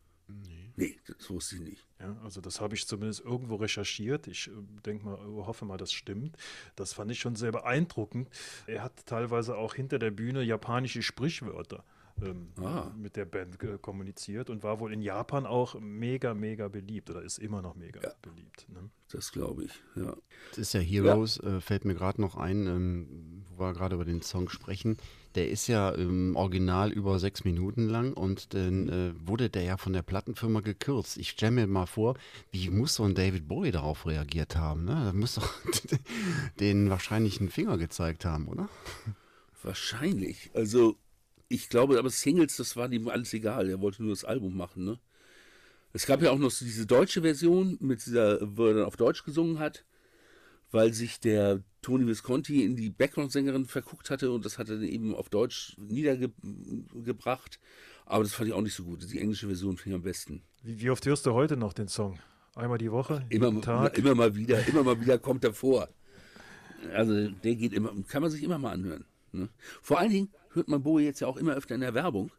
Nee, 0.76 0.98
das 1.06 1.30
wusste 1.30 1.56
ich 1.56 1.60
nicht. 1.62 1.86
Ja, 1.98 2.16
also 2.24 2.40
das 2.40 2.60
habe 2.60 2.74
ich 2.74 2.86
zumindest 2.86 3.20
irgendwo 3.20 3.56
recherchiert. 3.56 4.26
Ich 4.26 4.48
äh, 4.48 4.50
denke 4.84 5.04
mal, 5.04 5.14
äh, 5.14 5.46
hoffe 5.46 5.64
mal, 5.64 5.76
das 5.78 5.92
stimmt. 5.92 6.36
Das 6.76 6.92
fand 6.92 7.10
ich 7.10 7.20
schon 7.20 7.36
sehr 7.36 7.52
beeindruckend. 7.52 8.28
Er 8.66 8.82
hat 8.82 9.06
teilweise 9.06 9.56
auch 9.56 9.74
hinter 9.74 9.98
der 9.98 10.10
Bühne 10.10 10.42
japanische 10.42 11.02
Sprichwörter 11.02 11.84
ähm, 12.22 12.48
Ah. 12.62 12.90
mit 12.96 13.16
der 13.16 13.24
Band 13.24 13.62
äh, 13.62 13.78
kommuniziert 13.80 14.50
und 14.50 14.62
war 14.62 14.80
wohl 14.80 14.92
in 14.92 15.02
Japan 15.02 15.46
auch 15.46 15.78
mega, 15.80 16.34
mega 16.34 16.68
beliebt 16.68 17.10
oder 17.10 17.22
ist 17.22 17.38
immer 17.38 17.62
noch 17.62 17.74
mega 17.74 18.00
Ja. 18.02 18.12
beliebt. 18.22 18.66
Ne? 18.68 18.90
Das 19.10 19.32
glaube 19.32 19.64
ich, 19.64 19.72
ja. 19.96 20.16
Das 20.50 20.58
ist 20.58 20.72
ja 20.74 20.80
Heroes, 20.80 21.38
Äh, 21.40 21.60
fällt 21.60 21.84
mir 21.84 21.94
gerade 21.94 22.20
noch 22.20 22.36
ein, 22.36 22.66
ähm, 22.66 23.44
wo 23.56 23.64
wir 23.64 23.72
gerade 23.74 23.94
über 23.94 24.04
den 24.04 24.22
Song 24.22 24.48
sprechen, 24.48 24.96
der 25.34 25.50
ist 25.50 25.66
ja 25.66 25.90
im 25.90 26.36
Original 26.36 26.92
über 26.92 27.18
sechs 27.18 27.44
Minuten 27.44 27.88
lang 27.88 28.12
und 28.12 28.54
dann 28.54 28.88
äh, 28.88 29.12
wurde 29.26 29.48
der 29.50 29.62
ja 29.62 29.76
von 29.76 29.92
der 29.92 30.02
Plattenfirma 30.02 30.60
gekürzt. 30.60 31.16
Ich 31.16 31.30
stelle 31.30 31.52
mir 31.52 31.66
mal 31.66 31.86
vor, 31.86 32.16
wie 32.50 32.68
muss 32.70 32.94
so 32.94 33.04
ein 33.04 33.14
David 33.14 33.48
Bowie 33.48 33.70
darauf 33.70 34.06
reagiert 34.06 34.56
haben? 34.56 34.84
Ne? 34.84 34.94
Da 35.06 35.12
muss 35.12 35.34
doch 35.36 35.50
den 36.60 36.90
wahrscheinlich 36.90 37.40
einen 37.40 37.50
Finger 37.50 37.78
gezeigt 37.78 38.24
haben, 38.24 38.48
oder? 38.48 38.68
Wahrscheinlich. 39.62 40.50
Also, 40.54 40.96
ich 41.52 41.68
glaube, 41.68 41.98
aber 41.98 42.10
Singles, 42.10 42.56
das 42.56 42.76
war 42.76 42.90
ihm 42.90 43.08
alles 43.08 43.32
egal. 43.34 43.68
Er 43.68 43.80
wollte 43.80 44.02
nur 44.02 44.12
das 44.12 44.24
Album 44.24 44.56
machen, 44.56 44.84
ne? 44.84 44.98
Es 45.92 46.06
gab 46.06 46.22
ja 46.22 46.30
auch 46.30 46.38
noch 46.38 46.50
so 46.50 46.64
diese 46.64 46.86
deutsche 46.86 47.20
Version, 47.20 47.76
mit 47.80 48.06
dieser, 48.06 48.38
wo 48.56 48.66
er 48.66 48.74
dann 48.74 48.84
auf 48.84 48.96
Deutsch 48.96 49.24
gesungen 49.24 49.58
hat, 49.58 49.84
weil 50.70 50.94
sich 50.94 51.20
der 51.20 51.62
Tony 51.82 52.06
Visconti 52.06 52.64
in 52.64 52.76
die 52.76 52.88
Background-Sängerin 52.88 53.66
verguckt 53.66 54.08
hatte 54.08 54.32
und 54.32 54.46
das 54.46 54.56
hat 54.56 54.70
er 54.70 54.76
dann 54.76 54.84
eben 54.84 55.14
auf 55.14 55.28
Deutsch 55.28 55.76
niedergebracht. 55.78 57.60
Aber 58.06 58.24
das 58.24 58.32
fand 58.32 58.48
ich 58.48 58.54
auch 58.54 58.62
nicht 58.62 58.74
so 58.74 58.84
gut. 58.84 59.06
Die 59.12 59.20
englische 59.20 59.46
Version 59.48 59.76
finde 59.76 59.90
ich 59.90 59.96
am 59.96 60.02
besten. 60.02 60.42
Wie, 60.62 60.80
wie, 60.80 60.88
oft 60.88 61.04
hörst 61.04 61.26
du 61.26 61.34
heute 61.34 61.58
noch 61.58 61.74
den 61.74 61.88
Song? 61.88 62.18
Einmal 62.54 62.78
die 62.78 62.90
Woche? 62.90 63.26
Immer, 63.28 63.60
Tag? 63.60 63.98
immer 63.98 64.14
mal 64.14 64.34
wieder, 64.34 64.66
immer 64.66 64.82
mal 64.82 64.98
wieder 65.00 65.18
kommt 65.18 65.44
er 65.44 65.52
vor. 65.52 65.88
Also 66.94 67.28
der 67.28 67.54
geht 67.54 67.74
immer, 67.74 67.92
kann 68.08 68.22
man 68.22 68.30
sich 68.30 68.42
immer 68.42 68.58
mal 68.58 68.72
anhören. 68.72 69.04
Ne? 69.32 69.48
Vor 69.80 69.98
allen 69.98 70.10
Dingen 70.10 70.30
hört 70.50 70.68
man 70.68 70.82
Bowie 70.82 71.04
jetzt 71.04 71.20
ja 71.20 71.26
auch 71.26 71.36
immer 71.36 71.54
öfter 71.54 71.74
in 71.74 71.80
der 71.80 71.94
Werbung. 71.94 72.30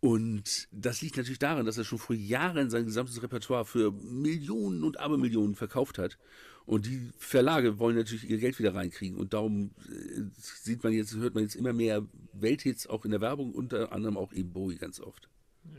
Und 0.00 0.68
das 0.72 1.02
liegt 1.02 1.18
natürlich 1.18 1.38
daran, 1.38 1.66
dass 1.66 1.76
er 1.76 1.84
schon 1.84 1.98
vor 1.98 2.16
Jahren 2.16 2.70
sein 2.70 2.86
gesamtes 2.86 3.22
Repertoire 3.22 3.66
für 3.66 3.92
Millionen 3.92 4.82
und 4.82 4.98
Abermillionen 4.98 5.54
verkauft 5.54 5.98
hat. 5.98 6.16
Und 6.64 6.86
die 6.86 7.10
Verlage 7.18 7.78
wollen 7.78 7.96
natürlich 7.96 8.28
ihr 8.28 8.38
Geld 8.38 8.58
wieder 8.58 8.74
reinkriegen. 8.74 9.18
Und 9.18 9.34
darum 9.34 9.72
äh, 9.88 10.22
sieht 10.38 10.82
man 10.82 10.92
jetzt, 10.92 11.14
hört 11.16 11.34
man 11.34 11.42
jetzt 11.42 11.56
immer 11.56 11.74
mehr 11.74 12.06
Welthits 12.32 12.86
auch 12.86 13.04
in 13.04 13.10
der 13.10 13.20
Werbung, 13.20 13.52
unter 13.52 13.92
anderem 13.92 14.16
auch 14.16 14.32
eben 14.32 14.52
Bowie 14.52 14.76
ganz 14.76 15.00
oft. 15.00 15.28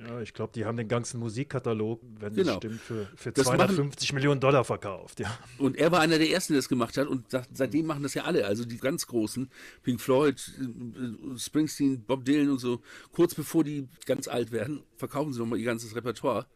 Ja, 0.07 0.21
ich 0.21 0.33
glaube, 0.33 0.51
die 0.53 0.65
haben 0.65 0.77
den 0.77 0.87
ganzen 0.87 1.19
Musikkatalog, 1.19 2.01
wenn 2.19 2.33
genau. 2.33 2.51
das 2.51 2.57
stimmt, 2.57 2.81
für, 2.81 3.07
für 3.15 3.33
250 3.33 4.09
machen, 4.09 4.15
Millionen 4.15 4.41
Dollar 4.41 4.63
verkauft. 4.63 5.19
Ja. 5.19 5.37
Und 5.57 5.77
er 5.77 5.91
war 5.91 5.99
einer 5.99 6.17
der 6.17 6.29
ersten, 6.29 6.53
der 6.53 6.59
das 6.59 6.69
gemacht 6.69 6.97
hat. 6.97 7.07
Und 7.07 7.25
seitdem 7.53 7.85
machen 7.85 8.03
das 8.03 8.13
ja 8.13 8.23
alle. 8.23 8.45
Also 8.45 8.65
die 8.65 8.77
ganz 8.77 9.05
großen, 9.07 9.49
Pink 9.83 10.01
Floyd, 10.01 10.41
äh, 10.59 11.37
Springsteen, 11.37 12.03
Bob 12.03 12.25
Dylan 12.25 12.49
und 12.49 12.59
so. 12.59 12.81
Kurz 13.11 13.35
bevor 13.35 13.63
die 13.63 13.87
ganz 14.05 14.27
alt 14.27 14.51
werden, 14.51 14.83
verkaufen 14.97 15.33
sie 15.33 15.39
nochmal 15.39 15.59
ihr 15.59 15.65
ganzes 15.65 15.95
Repertoire. 15.95 16.47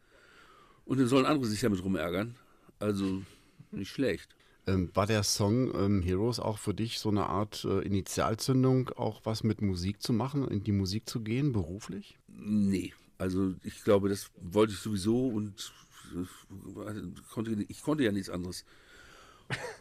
Und 0.86 1.00
dann 1.00 1.08
sollen 1.08 1.26
andere 1.26 1.46
sich 1.46 1.62
damit 1.62 1.84
rumärgern. 1.84 2.36
Also 2.80 3.22
nicht 3.72 3.92
schlecht. 3.92 4.36
Ähm, 4.68 4.90
war 4.96 5.06
der 5.06 5.22
Song 5.24 5.74
ähm, 5.76 6.02
Heroes 6.02 6.40
auch 6.40 6.58
für 6.58 6.74
dich 6.74 6.98
so 7.00 7.10
eine 7.10 7.28
Art 7.28 7.66
äh, 7.66 7.82
Initialzündung, 7.82 8.90
auch 8.90 9.22
was 9.24 9.44
mit 9.44 9.62
Musik 9.62 10.02
zu 10.02 10.12
machen, 10.12 10.48
in 10.48 10.64
die 10.64 10.72
Musik 10.72 11.08
zu 11.08 11.22
gehen, 11.22 11.52
beruflich? 11.52 12.18
Nee, 12.28 12.94
also 13.18 13.54
ich 13.64 13.84
glaube, 13.84 14.10
das 14.10 14.32
wollte 14.42 14.74
ich 14.74 14.80
sowieso 14.80 15.28
und 15.28 15.72
äh, 16.14 17.22
konnte, 17.32 17.66
ich 17.68 17.82
konnte 17.82 18.04
ja 18.04 18.12
nichts 18.12 18.30
anderes. 18.30 18.66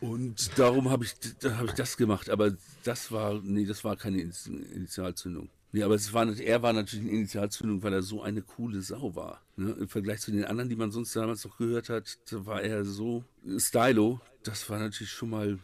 Und 0.00 0.58
darum 0.58 0.90
habe 0.90 1.04
ich, 1.04 1.14
da 1.40 1.56
hab 1.58 1.66
ich 1.66 1.72
das 1.72 1.96
gemacht. 1.96 2.28
Aber 2.28 2.54
das 2.84 3.10
war, 3.10 3.40
nee, 3.42 3.64
das 3.64 3.84
war 3.84 3.96
keine 3.96 4.20
Initialzündung. 4.20 5.48
Nee, 5.72 5.82
aber 5.82 5.94
es 5.94 6.12
war, 6.12 6.28
er 6.38 6.62
war 6.62 6.72
natürlich 6.72 7.04
eine 7.04 7.16
Initialzündung, 7.16 7.82
weil 7.82 7.94
er 7.94 8.02
so 8.02 8.22
eine 8.22 8.42
coole 8.42 8.80
Sau 8.80 9.16
war. 9.16 9.40
Ne? 9.56 9.72
Im 9.72 9.88
Vergleich 9.88 10.20
zu 10.20 10.30
den 10.30 10.44
anderen, 10.44 10.68
die 10.68 10.76
man 10.76 10.92
sonst 10.92 11.16
damals 11.16 11.44
noch 11.44 11.58
gehört 11.58 11.88
hat, 11.88 12.18
war 12.30 12.62
er 12.62 12.84
so 12.84 13.24
stylo. 13.58 14.20
Das 14.44 14.68
war 14.70 14.78
natürlich 14.78 15.10
schon 15.10 15.30
mal 15.30 15.58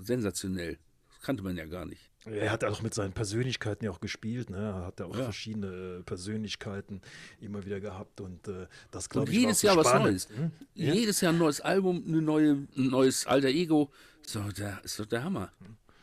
sensationell. 0.00 0.78
Das 1.10 1.20
kannte 1.20 1.42
man 1.44 1.56
ja 1.56 1.66
gar 1.66 1.84
nicht. 1.84 2.07
Er 2.24 2.50
hat 2.50 2.64
auch 2.64 2.82
mit 2.82 2.94
seinen 2.94 3.12
Persönlichkeiten 3.12 3.84
ja 3.84 3.90
auch 3.90 4.00
gespielt, 4.00 4.50
ne? 4.50 4.58
Er 4.58 4.86
hat 4.86 5.00
ja 5.00 5.06
auch 5.06 5.16
ja. 5.16 5.24
verschiedene 5.24 6.02
Persönlichkeiten 6.04 7.00
immer 7.40 7.64
wieder 7.64 7.80
gehabt 7.80 8.20
und 8.20 8.48
äh, 8.48 8.66
das 8.90 9.08
glaube 9.08 9.30
ich 9.30 9.38
jedes 9.38 9.62
Jahr 9.62 9.76
was 9.76 9.94
Neues. 9.94 10.28
Hm? 10.28 10.50
Ja? 10.74 10.94
Jedes 10.94 11.20
Jahr 11.20 11.32
ein 11.32 11.38
neues 11.38 11.60
Album, 11.60 12.04
eine 12.06 12.20
neue, 12.20 12.50
ein 12.76 12.88
neues 12.88 13.26
alter 13.26 13.48
Ego. 13.48 13.90
So, 14.26 14.40
der 14.40 14.80
ist 14.84 14.98
doch 14.98 15.06
der 15.06 15.24
Hammer. 15.24 15.52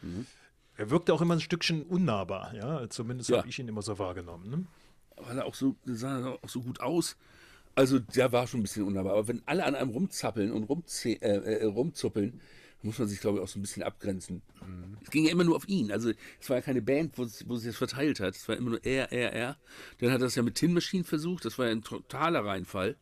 Mhm. 0.02 0.26
Er 0.78 0.90
wirkte 0.90 1.14
auch 1.14 1.22
immer 1.22 1.36
ein 1.36 1.42
Stückchen 1.42 1.84
unnahbar, 1.84 2.54
ja. 2.54 2.90
Zumindest 2.90 3.30
ja. 3.30 3.40
habe 3.40 3.50
ich 3.50 3.60
ihn 3.60 3.68
immer 3.68 3.82
so 3.82 3.98
wahrgenommen. 4.00 4.50
Ne? 4.50 4.66
Weil 5.18 5.38
er 5.38 5.46
auch 5.46 5.56
so 5.56 5.76
sah 5.86 6.38
auch 6.42 6.50
so 6.50 6.62
gut 6.62 6.80
aus. 6.80 7.18
Also 7.76 8.00
der 8.00 8.32
war 8.32 8.48
schon 8.48 8.62
ein 8.62 8.64
bisschen 8.64 8.84
unnahbar. 8.84 9.14
Aber 9.14 9.28
wenn 9.28 9.42
alle 9.46 9.66
an 9.66 9.76
einem 9.76 9.90
rumzappeln 9.92 10.52
und 10.52 10.64
rumze 10.64 11.10
äh, 11.10 11.62
äh, 11.62 11.66
rumzuppeln, 11.66 12.42
muss 12.86 13.00
man 13.00 13.08
sich, 13.08 13.20
glaube 13.20 13.38
ich, 13.38 13.44
auch 13.44 13.48
so 13.48 13.60
ein 13.60 13.62
bisschen 13.62 13.84
abgrenzen. 13.84 14.42
Mhm. 14.62 14.98
Es 15.04 15.10
ging 15.10 15.26
ja 15.26 15.32
immer 15.32 15.44
nur 15.44 15.56
auf 15.56 15.68
ihn. 15.68 15.92
Also 15.92 16.12
es 16.40 16.50
war 16.50 16.58
ja 16.58 16.62
keine 16.62 16.82
Band, 16.82 17.18
wo, 17.18 17.24
wo 17.46 17.56
sich 17.56 17.68
das 17.68 17.76
verteilt 17.76 18.20
hat. 18.20 18.36
Es 18.36 18.48
war 18.48 18.56
immer 18.56 18.72
nur 18.72 18.86
er, 18.86 19.12
er, 19.12 19.34
er. 19.34 19.58
Dann 20.00 20.12
hat 20.12 20.22
er 20.22 20.26
das 20.26 20.36
ja 20.36 20.44
mit 20.44 20.56
Tin 20.56 20.74
Machine 20.74 21.04
versucht. 21.04 21.46
Das 21.46 21.58
war 21.58 21.66
ja 21.66 21.72
ein 21.72 21.84
totaler 21.84 22.46
Reinfall. 22.46 22.96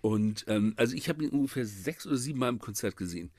Und 0.00 0.44
ähm, 0.48 0.72
also 0.76 0.94
ich 0.94 1.08
habe 1.08 1.22
ihn 1.24 1.30
ungefähr 1.30 1.66
sechs 1.66 2.06
oder 2.06 2.16
sieben 2.16 2.38
Mal 2.38 2.48
im 2.48 2.58
Konzert 2.58 2.96
gesehen. 2.96 3.30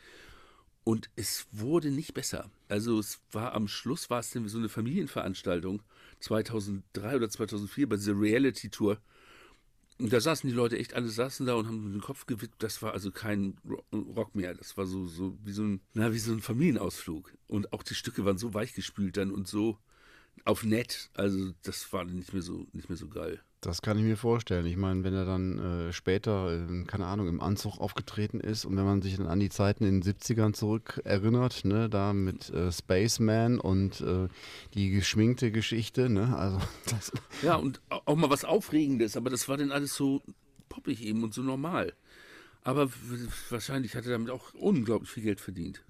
Und 0.84 1.10
es 1.16 1.48
wurde 1.52 1.92
nicht 1.92 2.14
besser. 2.14 2.50
Also 2.68 3.00
es 3.00 3.20
war 3.32 3.54
am 3.54 3.68
Schluss 3.68 4.10
war 4.10 4.20
es 4.20 4.32
denn 4.32 4.48
so 4.48 4.58
eine 4.58 4.70
Familienveranstaltung 4.70 5.82
2003 6.20 7.16
oder 7.16 7.30
2004 7.30 7.90
bei 7.90 7.96
dieser 7.96 8.20
Reality 8.20 8.70
Tour 8.70 8.98
und 10.02 10.12
da 10.12 10.20
saßen 10.20 10.50
die 10.50 10.56
Leute 10.56 10.78
echt, 10.78 10.94
alle 10.96 11.10
saßen 11.10 11.46
da 11.46 11.54
und 11.54 11.68
haben 11.68 11.92
den 11.92 12.02
Kopf 12.02 12.26
gewippt. 12.26 12.64
Das 12.64 12.82
war 12.82 12.94
also 12.94 13.12
kein 13.12 13.56
Rock 13.94 14.36
mehr. 14.36 14.54
Das 14.54 14.76
war 14.76 14.88
so, 14.88 15.06
so 15.06 15.38
wie 15.44 15.52
so 15.52 15.64
ein, 15.64 15.82
na, 15.94 16.12
wie 16.14 16.20
so 16.20 16.32
ein 16.32 16.42
Familienausflug. 16.42 17.34
Und 17.48 17.72
auch 17.72 17.84
die 17.84 17.94
Stücke 17.96 18.26
waren 18.26 18.38
so 18.38 18.54
weichgespült 18.54 19.18
dann 19.18 19.32
und 19.32 19.48
so 19.48 19.78
auf 20.44 20.64
nett. 20.64 21.12
Also 21.14 21.54
das 21.62 21.92
war 21.94 22.04
nicht 22.06 22.34
mehr 22.34 22.42
so, 22.42 22.68
nicht 22.74 22.90
mehr 22.90 22.98
so 22.98 23.10
geil. 23.10 23.44
Das 23.62 23.84
kann 23.84 23.96
ich 24.00 24.04
mir 24.04 24.18
vorstellen. 24.18 24.66
Ich 24.66 24.76
meine, 24.76 25.04
wenn 25.04 25.14
er 25.14 25.26
dann 25.26 25.60
äh, 25.60 25.94
später, 25.94 26.52
äh, 26.52 26.84
keine 26.86 27.06
Ahnung, 27.06 27.28
im 27.28 27.42
Anzug 27.42 27.80
aufgetreten 27.80 28.40
ist 28.40 28.66
und 28.66 28.76
wenn 28.76 28.86
man 28.86 29.04
sich 29.04 29.18
dann 29.18 29.28
an 29.28 29.40
die 29.40 29.50
Zeiten 29.50 29.84
in 29.84 30.02
den 30.02 30.16
70ern 30.16 30.54
zurück 30.54 31.00
erinnert, 31.04 31.64
ne, 31.64 31.88
da 31.88 32.12
mit 32.12 32.50
äh, 32.50 32.72
Spaceman 32.72 33.60
und 33.60 34.02
äh, 34.02 34.30
die 34.74 34.90
geschminkte 34.90 35.52
Geschichte, 35.52 36.10
ne, 36.10 36.36
also 36.36 36.60
das 36.90 37.12
Ja, 37.44 37.56
und 37.56 37.82
auch 37.88 38.16
mal 38.16 38.32
was 38.32 38.46
Aufregendes, 38.46 39.16
aber 39.16 39.30
das 39.30 39.48
war 39.48 39.58
dann 39.58 39.72
alles 39.72 39.94
so 39.94 40.24
poppig 40.68 41.04
eben 41.04 41.24
und 41.24 41.36
so 41.36 41.44
normal. 41.44 41.94
Aber 42.64 42.90
wahrscheinlich 43.50 43.96
hat 43.96 44.06
er 44.06 44.12
damit 44.12 44.30
auch 44.30 44.54
unglaublich 44.54 45.10
viel 45.10 45.24
Geld 45.24 45.42
verdient. 45.42 45.84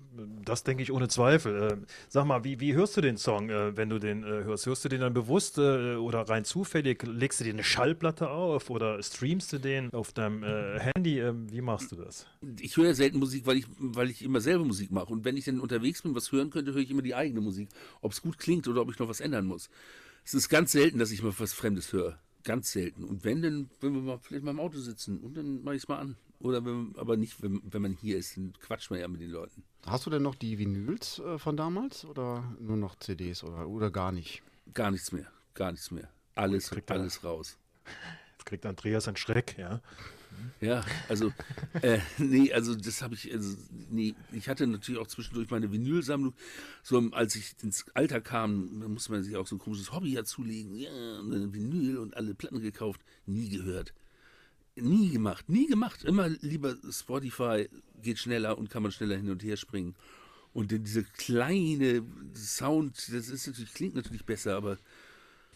Das 0.45 0.63
denke 0.63 0.83
ich 0.83 0.91
ohne 0.91 1.09
Zweifel. 1.09 1.63
Äh, 1.63 1.77
sag 2.07 2.25
mal, 2.25 2.45
wie, 2.45 2.61
wie 2.61 2.73
hörst 2.73 2.95
du 2.95 3.01
den 3.01 3.17
Song, 3.17 3.49
äh, 3.49 3.75
wenn 3.75 3.89
du 3.89 3.99
den 3.99 4.23
äh, 4.23 4.43
hörst? 4.45 4.65
Hörst 4.65 4.85
du 4.85 4.89
den 4.89 5.01
dann 5.01 5.13
bewusst 5.13 5.57
äh, 5.57 5.95
oder 5.95 6.21
rein 6.21 6.45
zufällig? 6.45 7.03
Legst 7.03 7.41
du 7.41 7.43
dir 7.43 7.53
eine 7.53 7.65
Schallplatte 7.65 8.29
auf 8.29 8.69
oder 8.69 9.03
streamst 9.03 9.51
du 9.51 9.59
den 9.59 9.91
auf 9.93 10.13
deinem 10.13 10.43
Handy? 10.43 11.19
Ähm, 11.19 11.51
wie 11.51 11.61
machst 11.61 11.91
du 11.91 11.97
das? 11.97 12.25
Ich 12.59 12.77
höre 12.77 12.85
ja 12.85 12.93
selten 12.93 13.19
Musik, 13.19 13.45
weil 13.45 13.57
ich, 13.57 13.65
weil 13.77 14.09
ich 14.09 14.21
immer 14.23 14.39
selber 14.39 14.63
Musik 14.63 14.91
mache. 14.91 15.11
Und 15.11 15.25
wenn 15.25 15.35
ich 15.35 15.45
dann 15.45 15.59
unterwegs 15.59 16.01
bin, 16.01 16.15
was 16.15 16.31
hören 16.31 16.51
könnte, 16.51 16.73
höre 16.73 16.81
ich 16.81 16.91
immer 16.91 17.01
die 17.01 17.15
eigene 17.15 17.41
Musik. 17.41 17.67
Ob 17.99 18.13
es 18.13 18.21
gut 18.21 18.37
klingt 18.37 18.67
oder 18.69 18.81
ob 18.81 18.91
ich 18.91 18.99
noch 18.99 19.09
was 19.09 19.19
ändern 19.19 19.45
muss. 19.45 19.69
Es 20.23 20.33
ist 20.33 20.47
ganz 20.47 20.71
selten, 20.71 20.99
dass 20.99 21.11
ich 21.11 21.21
mal 21.21 21.33
was 21.37 21.51
Fremdes 21.51 21.91
höre. 21.91 22.17
Ganz 22.43 22.71
selten. 22.71 23.03
Und 23.03 23.25
wenn, 23.25 23.41
dann, 23.41 23.69
wenn 23.81 23.93
wir 23.93 24.01
mal 24.01 24.19
vielleicht 24.19 24.45
mal 24.45 24.51
im 24.51 24.59
Auto 24.59 24.79
sitzen 24.79 25.19
und 25.19 25.35
dann 25.35 25.63
mache 25.63 25.75
ich 25.75 25.83
es 25.83 25.87
mal 25.89 25.99
an. 25.99 26.15
Oder 26.41 26.65
wenn, 26.65 26.93
aber 26.97 27.17
nicht, 27.17 27.41
wenn, 27.41 27.61
wenn 27.63 27.81
man 27.81 27.93
hier 27.93 28.17
ist, 28.17 28.35
dann 28.35 28.53
quatscht 28.59 28.89
man 28.89 28.99
ja 28.99 29.07
mit 29.07 29.21
den 29.21 29.29
Leuten. 29.29 29.63
Hast 29.85 30.05
du 30.05 30.09
denn 30.09 30.23
noch 30.23 30.35
die 30.35 30.57
Vinyls 30.57 31.19
äh, 31.19 31.37
von 31.37 31.55
damals 31.55 32.05
oder 32.05 32.55
nur 32.59 32.77
noch 32.77 32.95
CDs 32.95 33.43
oder, 33.43 33.67
oder 33.67 33.91
gar 33.91 34.11
nicht? 34.11 34.41
Gar 34.73 34.91
nichts 34.91 35.11
mehr, 35.11 35.27
gar 35.53 35.71
nichts 35.71 35.91
mehr. 35.91 36.09
Alles, 36.35 36.71
alles 36.87 37.23
raus. 37.23 37.57
Jetzt 38.33 38.45
kriegt 38.45 38.65
Andreas 38.65 39.07
einen 39.07 39.17
Schreck, 39.17 39.57
ja. 39.57 39.81
Ja, 40.61 40.83
also, 41.09 41.33
äh, 41.81 41.99
nee, 42.17 42.51
also 42.53 42.75
das 42.75 43.01
habe 43.01 43.15
ich, 43.15 43.31
also, 43.31 43.57
nee, 43.89 44.15
ich 44.31 44.47
hatte 44.49 44.65
natürlich 44.65 44.99
auch 44.99 45.07
zwischendurch 45.07 45.49
meine 45.49 45.71
Vinylsammlung. 45.71 46.33
So, 46.83 46.97
als 47.11 47.35
ich 47.35 47.55
ins 47.61 47.85
Alter 47.93 48.21
kam, 48.21 48.79
da 48.79 48.87
musste 48.87 49.11
man 49.11 49.23
sich 49.23 49.35
auch 49.35 49.45
so 49.45 49.55
ein 49.55 49.59
komisches 49.59 49.91
Hobby. 49.91 50.13
Ja, 50.13 50.21
eine 50.21 51.53
Vinyl 51.53 51.97
und 51.97 52.15
alle 52.15 52.33
Platten 52.33 52.61
gekauft. 52.61 53.01
Nie 53.25 53.49
gehört. 53.49 53.93
Nie 54.81 55.11
gemacht, 55.11 55.47
nie 55.47 55.67
gemacht. 55.67 56.03
Immer 56.03 56.29
lieber 56.29 56.75
Spotify 56.89 57.69
geht 58.01 58.17
schneller 58.19 58.57
und 58.57 58.69
kann 58.69 58.83
man 58.83 58.91
schneller 58.91 59.15
hin 59.15 59.29
und 59.29 59.43
her 59.43 59.57
springen. 59.57 59.95
Und 60.53 60.71
diese 60.71 61.03
kleine 61.03 62.03
Sound, 62.35 62.97
das 63.13 63.29
ist 63.29 63.47
natürlich, 63.47 63.73
klingt 63.73 63.95
natürlich 63.95 64.25
besser, 64.25 64.55
aber 64.57 64.77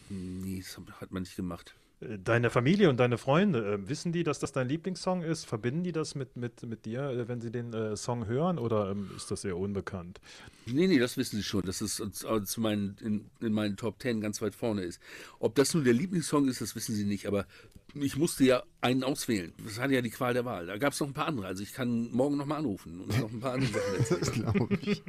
nee, 0.08 0.62
das 0.62 0.78
hat 1.00 1.10
man 1.12 1.24
nicht 1.24 1.36
gemacht. 1.36 1.74
Deine 1.98 2.50
Familie 2.50 2.90
und 2.90 3.00
deine 3.00 3.16
Freunde, 3.16 3.72
äh, 3.72 3.88
wissen 3.88 4.12
die, 4.12 4.22
dass 4.22 4.38
das 4.38 4.52
dein 4.52 4.68
Lieblingssong 4.68 5.22
ist? 5.22 5.46
Verbinden 5.46 5.82
die 5.82 5.92
das 5.92 6.14
mit, 6.14 6.36
mit, 6.36 6.62
mit 6.62 6.84
dir, 6.84 7.08
äh, 7.08 7.26
wenn 7.26 7.40
sie 7.40 7.50
den 7.50 7.72
äh, 7.72 7.96
Song 7.96 8.26
hören 8.26 8.58
oder 8.58 8.90
ähm, 8.90 9.10
ist 9.16 9.30
das 9.30 9.46
eher 9.46 9.56
unbekannt? 9.56 10.20
Nee, 10.66 10.88
nee, 10.88 10.98
das 10.98 11.16
wissen 11.16 11.36
sie 11.36 11.42
schon, 11.42 11.62
dass 11.62 11.80
es 11.80 12.02
zu 12.44 12.60
meinen, 12.60 12.98
in, 13.00 13.30
in 13.40 13.54
meinen 13.54 13.78
Top 13.78 13.98
Ten 13.98 14.20
ganz 14.20 14.42
weit 14.42 14.54
vorne 14.54 14.82
ist. 14.82 15.00
Ob 15.38 15.54
das 15.54 15.72
nun 15.72 15.84
der 15.84 15.94
Lieblingssong 15.94 16.48
ist, 16.48 16.60
das 16.60 16.76
wissen 16.76 16.94
sie 16.94 17.06
nicht, 17.06 17.26
aber 17.26 17.46
ich 17.94 18.16
musste 18.16 18.44
ja 18.44 18.62
einen 18.82 19.02
auswählen. 19.02 19.54
Das 19.64 19.78
hatte 19.78 19.94
ja 19.94 20.02
die 20.02 20.10
Qual 20.10 20.34
der 20.34 20.44
Wahl. 20.44 20.66
Da 20.66 20.76
gab 20.76 20.92
es 20.92 21.00
noch 21.00 21.06
ein 21.06 21.14
paar 21.14 21.28
andere. 21.28 21.46
Also 21.46 21.62
ich 21.62 21.72
kann 21.72 22.10
morgen 22.12 22.36
nochmal 22.36 22.58
anrufen 22.58 23.00
und 23.00 23.18
noch 23.18 23.32
ein 23.32 23.40
paar 23.40 23.54
andere 23.54 23.72
Sachen 23.72 23.94
erzählen. 23.96 24.20
das 24.20 24.32
glaube 24.32 24.78
ich. 24.82 25.02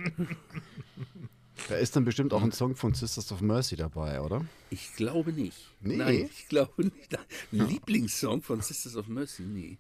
Da 1.78 1.84
ist 1.84 1.96
dann 1.96 2.06
bestimmt 2.06 2.34
auch 2.34 2.42
ein 2.42 2.52
Song 2.52 2.76
von 2.76 2.96
Sisters 2.96 3.32
of 3.32 3.42
Mercy 3.42 3.76
dabei, 3.76 4.20
oder? 4.20 4.44
Ich 4.72 4.96
glaube 4.96 5.32
nicht. 5.32 5.60
Nee? 5.80 5.98
Nein, 5.98 6.30
ich 6.32 6.48
glaube 6.48 6.86
nicht. 6.86 7.16
Ein 7.52 7.68
Lieblingssong 7.68 8.42
von 8.42 8.62
Sisters 8.62 8.96
of 8.96 9.08
Mercy? 9.08 9.44
Nee. 9.44 9.78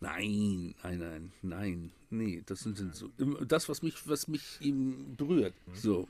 Nein, 0.00 0.74
nein, 0.82 0.98
nein, 0.98 1.32
nein, 1.42 1.92
nee, 2.08 2.42
das 2.46 2.60
sind 2.60 2.78
so, 2.94 3.08
das, 3.46 3.68
was 3.68 3.82
mich, 3.82 4.08
was 4.08 4.28
mich 4.28 4.58
eben 4.62 5.14
berührt. 5.14 5.52
So. 5.74 6.08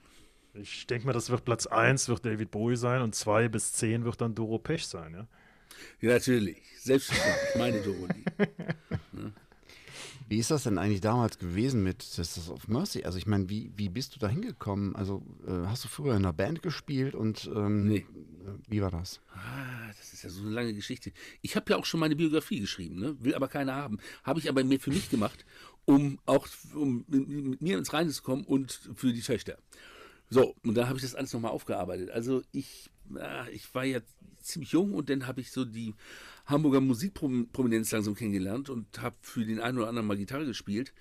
Ich 0.54 0.86
denke 0.86 1.06
mal, 1.06 1.12
das 1.12 1.28
wird 1.28 1.44
Platz 1.44 1.66
1 1.66 2.08
wird 2.08 2.24
David 2.24 2.52
Bowie 2.52 2.76
sein 2.76 3.02
und 3.02 3.16
2 3.16 3.48
bis 3.48 3.72
10 3.72 4.04
wird 4.04 4.20
dann 4.20 4.32
Doro 4.32 4.60
Pech 4.60 4.86
sein, 4.86 5.12
ja? 5.12 5.26
Ja, 6.00 6.12
natürlich. 6.12 6.62
Selbstverständlich, 6.78 7.56
meine 7.56 7.82
Doroli. 7.82 9.32
Wie 10.28 10.38
ist 10.38 10.50
das 10.50 10.64
denn 10.64 10.78
eigentlich 10.78 11.00
damals 11.00 11.38
gewesen 11.38 11.84
mit 11.84 12.02
Sisters 12.02 12.50
of 12.50 12.66
Mercy? 12.66 13.04
Also 13.04 13.16
ich 13.16 13.26
meine, 13.26 13.48
wie, 13.48 13.70
wie 13.76 13.88
bist 13.88 14.14
du 14.14 14.18
da 14.18 14.28
hingekommen? 14.28 14.96
Also 14.96 15.22
äh, 15.46 15.66
hast 15.66 15.84
du 15.84 15.88
früher 15.88 16.12
in 16.12 16.24
einer 16.24 16.32
Band 16.32 16.62
gespielt 16.62 17.14
und 17.14 17.48
ähm, 17.54 17.86
Nee. 17.86 17.98
äh, 17.98 18.04
wie 18.68 18.82
war 18.82 18.90
das? 18.90 19.20
Ah, 19.32 19.86
das 19.96 20.12
ist 20.12 20.24
ja 20.24 20.30
so 20.30 20.42
eine 20.42 20.50
lange 20.50 20.74
Geschichte. 20.74 21.12
Ich 21.42 21.54
habe 21.54 21.70
ja 21.70 21.76
auch 21.76 21.84
schon 21.84 22.00
meine 22.00 22.16
Biografie 22.16 22.58
geschrieben, 22.58 22.98
ne? 22.98 23.16
will 23.20 23.34
aber 23.36 23.46
keine 23.46 23.74
haben. 23.74 23.98
Habe 24.24 24.40
ich 24.40 24.48
aber 24.48 24.64
mir 24.64 24.80
für 24.80 24.90
mich 24.90 25.10
gemacht, 25.10 25.46
um 25.84 26.18
auch 26.26 26.48
um 26.74 27.04
mit, 27.06 27.28
mit 27.28 27.62
mir 27.62 27.78
ins 27.78 27.92
Reine 27.92 28.10
zu 28.10 28.22
kommen 28.22 28.42
und 28.44 28.72
für 28.94 29.12
die 29.12 29.22
Töchter. 29.22 29.58
So, 30.28 30.56
und 30.64 30.74
da 30.74 30.88
habe 30.88 30.96
ich 30.98 31.02
das 31.04 31.14
alles 31.14 31.32
nochmal 31.32 31.52
aufgearbeitet. 31.52 32.10
Also 32.10 32.42
ich, 32.50 32.90
ah, 33.14 33.46
ich 33.52 33.72
war 33.76 33.84
ja 33.84 34.00
ziemlich 34.46 34.72
jung 34.72 34.94
und 34.94 35.10
dann 35.10 35.26
habe 35.26 35.40
ich 35.40 35.50
so 35.50 35.64
die 35.64 35.94
Hamburger 36.46 36.80
Musikprominenz 36.80 37.90
langsam 37.90 38.14
kennengelernt 38.14 38.70
und 38.70 39.00
habe 39.00 39.16
für 39.20 39.44
den 39.44 39.60
einen 39.60 39.78
oder 39.78 39.88
anderen 39.88 40.06
mal 40.06 40.16
Gitarre 40.16 40.46
gespielt. 40.46 40.92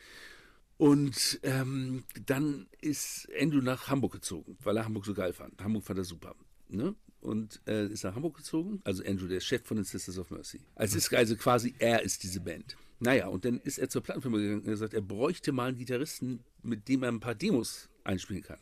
Und 0.77 1.39
ähm, 1.43 2.03
dann 2.25 2.67
ist 2.81 3.29
Andrew 3.39 3.61
nach 3.61 3.87
Hamburg 3.87 4.13
gezogen, 4.13 4.57
weil 4.63 4.75
er 4.75 4.85
Hamburg 4.85 5.05
so 5.05 5.13
geil 5.13 5.31
fand. 5.31 5.61
Hamburg 5.63 5.85
fand 5.85 5.99
er 5.99 6.03
super. 6.03 6.35
Ne? 6.67 6.95
Und 7.21 7.61
äh, 7.65 7.87
ist 7.87 8.03
nach 8.03 8.15
Hamburg 8.15 8.35
gezogen. 8.35 8.81
Also 8.83 9.03
Andrew, 9.03 9.27
der 9.27 9.39
Chef 9.39 9.63
von 9.63 9.77
den 9.77 9.85
Sisters 9.85 10.17
of 10.17 10.31
Mercy. 10.31 10.59
Also, 10.75 10.97
ist 10.97 11.13
also 11.13 11.35
quasi, 11.37 11.73
er 11.79 12.01
ist 12.01 12.23
diese 12.23 12.41
Band. 12.41 12.75
Naja, 12.99 13.27
und 13.27 13.45
dann 13.45 13.59
ist 13.61 13.77
er 13.77 13.89
zur 13.89 14.03
Plattenfirma 14.03 14.37
gegangen 14.37 14.59
und 14.59 14.65
hat 14.65 14.71
gesagt, 14.71 14.93
er 14.93 15.01
bräuchte 15.01 15.51
mal 15.51 15.69
einen 15.69 15.77
Gitarristen, 15.77 16.43
mit 16.61 16.87
dem 16.87 17.03
er 17.03 17.09
ein 17.09 17.19
paar 17.19 17.35
Demos 17.35 17.89
einspielen 18.03 18.43
kann. 18.43 18.59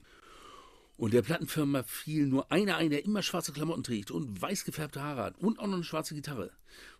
Und 0.97 1.13
der 1.13 1.21
Plattenfirma 1.21 1.83
fiel 1.83 2.27
nur 2.27 2.51
einer 2.51 2.77
ein, 2.77 2.89
der 2.89 3.03
immer 3.03 3.23
schwarze 3.23 3.51
Klamotten 3.51 3.83
trägt 3.83 4.11
und 4.11 4.41
weiß 4.41 4.63
gefärbte 4.63 5.01
Haare 5.01 5.23
hat 5.23 5.39
und 5.39 5.59
auch 5.59 5.67
noch 5.67 5.75
eine 5.75 5.83
schwarze 5.83 6.13
Gitarre. 6.13 6.51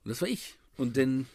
Und 0.04 0.10
das 0.10 0.22
war 0.22 0.28
ich. 0.28 0.56
Und 0.78 0.98
dann 0.98 1.28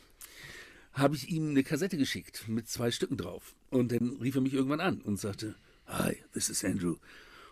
habe 0.92 1.14
ich 1.14 1.28
ihm 1.28 1.50
eine 1.50 1.62
Kassette 1.62 1.96
geschickt 1.96 2.48
mit 2.48 2.68
zwei 2.68 2.90
Stücken 2.90 3.16
drauf. 3.16 3.54
Und 3.70 3.92
dann 3.92 4.16
rief 4.20 4.34
er 4.34 4.40
mich 4.40 4.54
irgendwann 4.54 4.80
an 4.80 5.00
und 5.00 5.20
sagte, 5.20 5.54
Hi, 5.88 6.16
this 6.34 6.50
is 6.50 6.64
Andrew. 6.64 6.96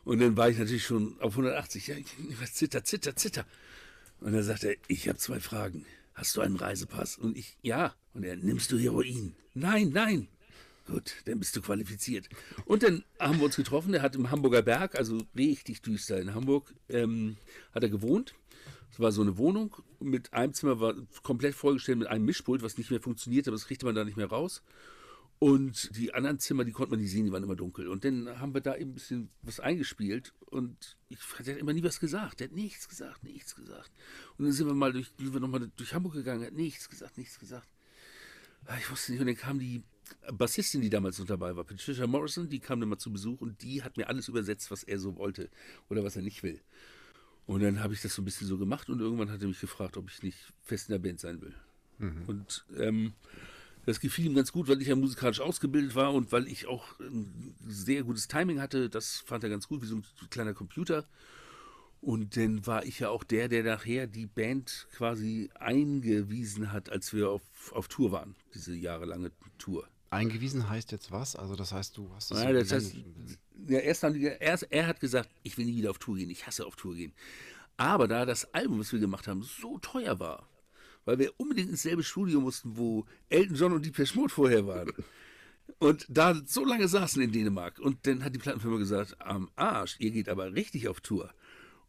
Und 0.04 0.20
dann 0.20 0.36
war 0.36 0.50
ich 0.50 0.58
natürlich 0.58 0.84
schon 0.84 1.18
auf 1.20 1.32
180. 1.32 1.88
Ja, 1.88 1.96
zitter, 2.52 2.84
zitter, 2.84 3.16
zitter. 3.16 3.46
Und 4.20 4.32
dann 4.32 4.42
sagt 4.42 4.64
er, 4.64 4.76
ich 4.88 5.08
habe 5.08 5.18
zwei 5.18 5.40
Fragen. 5.40 5.86
Hast 6.14 6.36
du 6.36 6.42
einen 6.42 6.56
Reisepass? 6.56 7.16
Und 7.16 7.36
ich, 7.36 7.56
ja. 7.62 7.94
Und 8.14 8.24
er, 8.24 8.36
nimmst 8.36 8.70
du 8.72 8.78
Heroin? 8.78 9.34
Nein, 9.54 9.90
nein. 9.92 10.28
Gut, 10.86 11.16
dann 11.24 11.40
bist 11.40 11.56
du 11.56 11.62
qualifiziert. 11.62 12.28
Und 12.64 12.84
dann 12.84 13.04
haben 13.18 13.38
wir 13.38 13.46
uns 13.46 13.56
getroffen. 13.56 13.92
Er 13.92 14.02
hat 14.02 14.14
im 14.14 14.30
Hamburger 14.30 14.62
Berg, 14.62 14.94
also 14.94 15.20
richtig 15.36 15.82
düster 15.82 16.20
in 16.20 16.32
Hamburg, 16.32 16.72
ähm, 16.88 17.36
hat 17.72 17.82
er 17.82 17.88
gewohnt. 17.88 18.34
Es 18.92 19.00
war 19.00 19.10
so 19.10 19.22
eine 19.22 19.36
Wohnung 19.36 19.76
mit 19.98 20.32
einem 20.32 20.54
Zimmer, 20.54 20.78
war 20.78 20.94
komplett 21.22 21.54
vollgestellt 21.54 21.98
mit 21.98 22.08
einem 22.08 22.24
Mischpult, 22.24 22.62
was 22.62 22.78
nicht 22.78 22.90
mehr 22.90 23.00
funktionierte, 23.00 23.50
aber 23.50 23.56
das 23.56 23.66
kriegte 23.66 23.84
man 23.84 23.96
da 23.96 24.04
nicht 24.04 24.16
mehr 24.16 24.28
raus. 24.28 24.62
Und 25.38 25.94
die 25.96 26.14
anderen 26.14 26.38
Zimmer, 26.38 26.64
die 26.64 26.72
konnte 26.72 26.92
man 26.92 27.00
nicht 27.00 27.10
sehen, 27.10 27.26
die 27.26 27.32
waren 27.32 27.42
immer 27.42 27.56
dunkel. 27.56 27.88
Und 27.88 28.04
dann 28.04 28.38
haben 28.38 28.54
wir 28.54 28.62
da 28.62 28.74
eben 28.76 28.92
ein 28.92 28.94
bisschen 28.94 29.28
was 29.42 29.60
eingespielt 29.60 30.32
und 30.46 30.96
ich, 31.08 31.18
der 31.44 31.54
hat 31.54 31.60
immer 31.60 31.74
nie 31.74 31.82
was 31.82 32.00
gesagt. 32.00 32.40
Der 32.40 32.48
hat 32.48 32.54
nichts 32.54 32.88
gesagt, 32.88 33.22
nichts 33.24 33.54
gesagt. 33.54 33.90
Und 34.38 34.46
dann 34.46 34.52
sind 34.52 34.66
wir 34.66 34.74
mal 34.74 34.92
durch, 34.92 35.12
sind 35.18 35.34
wir 35.34 35.40
noch 35.40 35.48
mal 35.48 35.70
durch 35.76 35.92
Hamburg 35.92 36.14
gegangen, 36.14 36.46
hat 36.46 36.54
nichts 36.54 36.88
gesagt, 36.88 37.18
nichts 37.18 37.38
gesagt. 37.38 37.68
Ah, 38.64 38.78
Ich 38.78 38.90
wusste 38.90 39.12
nicht, 39.12 39.20
und 39.20 39.26
dann 39.26 39.36
kam 39.36 39.58
die 39.58 39.82
Bassistin, 40.32 40.80
die 40.80 40.90
damals 40.90 41.18
noch 41.18 41.26
dabei 41.26 41.56
war, 41.56 41.64
Patricia 41.64 42.06
Morrison, 42.06 42.48
die 42.48 42.60
kam 42.60 42.80
dann 42.80 42.88
mal 42.88 42.98
zu 42.98 43.12
Besuch 43.12 43.40
und 43.40 43.62
die 43.62 43.82
hat 43.82 43.96
mir 43.96 44.08
alles 44.08 44.28
übersetzt, 44.28 44.70
was 44.70 44.82
er 44.82 44.98
so 44.98 45.16
wollte 45.16 45.50
oder 45.88 46.04
was 46.04 46.16
er 46.16 46.22
nicht 46.22 46.42
will. 46.42 46.60
Und 47.46 47.62
dann 47.62 47.80
habe 47.82 47.94
ich 47.94 48.02
das 48.02 48.14
so 48.14 48.22
ein 48.22 48.24
bisschen 48.24 48.48
so 48.48 48.58
gemacht 48.58 48.88
und 48.90 49.00
irgendwann 49.00 49.30
hat 49.30 49.40
er 49.40 49.48
mich 49.48 49.60
gefragt, 49.60 49.96
ob 49.96 50.10
ich 50.10 50.22
nicht 50.22 50.38
fest 50.62 50.88
in 50.88 50.92
der 50.92 50.98
Band 50.98 51.20
sein 51.20 51.40
will. 51.40 51.54
Und 52.26 52.64
ähm, 52.76 53.14
das 53.86 54.00
gefiel 54.00 54.26
ihm 54.26 54.34
ganz 54.34 54.50
gut, 54.50 54.66
weil 54.68 54.82
ich 54.82 54.88
ja 54.88 54.96
musikalisch 54.96 55.40
ausgebildet 55.40 55.94
war 55.94 56.12
und 56.12 56.32
weil 56.32 56.48
ich 56.48 56.66
auch 56.66 56.98
ein 56.98 57.54
sehr 57.66 58.02
gutes 58.02 58.26
Timing 58.26 58.60
hatte. 58.60 58.90
Das 58.90 59.20
fand 59.20 59.44
er 59.44 59.50
ganz 59.50 59.68
gut, 59.68 59.80
wie 59.82 59.86
so 59.86 59.96
ein 59.96 60.04
kleiner 60.28 60.54
Computer. 60.54 61.06
Und 62.00 62.36
dann 62.36 62.66
war 62.66 62.84
ich 62.84 62.98
ja 63.00 63.08
auch 63.08 63.24
der, 63.24 63.48
der 63.48 63.62
nachher 63.62 64.06
die 64.06 64.26
Band 64.26 64.88
quasi 64.92 65.50
eingewiesen 65.54 66.72
hat, 66.72 66.90
als 66.90 67.12
wir 67.12 67.30
auf, 67.30 67.42
auf 67.72 67.88
Tour 67.88 68.12
waren, 68.12 68.34
diese 68.54 68.74
jahrelange 68.74 69.30
Tour. 69.58 69.88
Eingewiesen 70.10 70.68
heißt 70.68 70.92
jetzt 70.92 71.10
was? 71.10 71.36
Also 71.36 71.56
das 71.56 71.72
heißt, 71.72 71.96
du 71.96 72.10
hast 72.14 72.30
es 72.30 72.42
Ja, 72.42 72.52
das 72.52 72.72
heißt, 72.72 72.94
ja, 73.68 73.78
erst 73.78 74.02
die, 74.04 74.24
erst, 74.24 74.66
er 74.70 74.86
hat 74.86 75.00
gesagt, 75.00 75.30
ich 75.42 75.56
will 75.58 75.66
nie 75.66 75.76
wieder 75.76 75.90
auf 75.90 75.98
Tour 75.98 76.16
gehen, 76.16 76.30
ich 76.30 76.46
hasse 76.46 76.66
auf 76.66 76.76
Tour 76.76 76.94
gehen. 76.94 77.12
Aber 77.76 78.08
da 78.08 78.24
das 78.24 78.52
Album, 78.54 78.78
was 78.78 78.92
wir 78.92 79.00
gemacht 79.00 79.28
haben, 79.28 79.42
so 79.42 79.78
teuer 79.78 80.18
war, 80.18 80.48
weil 81.04 81.18
wir 81.18 81.32
unbedingt 81.38 81.70
ins 81.70 81.82
selbe 81.82 82.02
Studio 82.02 82.40
mussten, 82.40 82.76
wo 82.76 83.06
Elton 83.28 83.56
John 83.56 83.72
und 83.72 83.84
die 83.84 83.92
Mode 84.14 84.32
vorher 84.32 84.66
waren. 84.66 84.92
Und 85.78 86.06
da 86.08 86.40
so 86.46 86.64
lange 86.64 86.86
saßen 86.86 87.20
in 87.20 87.32
Dänemark. 87.32 87.80
Und 87.80 88.06
dann 88.06 88.22
hat 88.24 88.34
die 88.34 88.38
Plattenfirma 88.38 88.78
gesagt, 88.78 89.20
am 89.20 89.50
Arsch, 89.56 89.96
ihr 89.98 90.12
geht 90.12 90.28
aber 90.28 90.54
richtig 90.54 90.88
auf 90.88 91.00
Tour. 91.00 91.34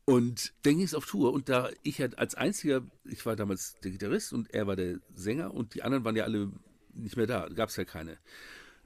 Und 0.03 0.53
dann 0.63 0.77
ging 0.77 0.83
es 0.83 0.95
auf 0.95 1.05
Tour 1.05 1.33
und 1.33 1.49
da 1.49 1.69
ich 1.83 1.99
halt 1.99 2.17
als 2.17 2.33
einziger, 2.33 2.81
ich 3.03 3.25
war 3.25 3.35
damals 3.35 3.75
der 3.83 3.91
Gitarrist 3.91 4.31
und 4.31 4.53
er 4.53 4.65
war 4.65 4.77
der 4.77 4.99
Sänger 5.13 5.53
und 5.53 5.75
die 5.75 5.83
anderen 5.83 6.05
waren 6.05 6.15
ja 6.15 6.23
alle 6.23 6.49
nicht 6.97 7.17
mehr 7.17 7.27
da, 7.27 7.47
gab 7.49 7.69
es 7.69 7.75
ja 7.75 7.85
keine. 7.85 8.17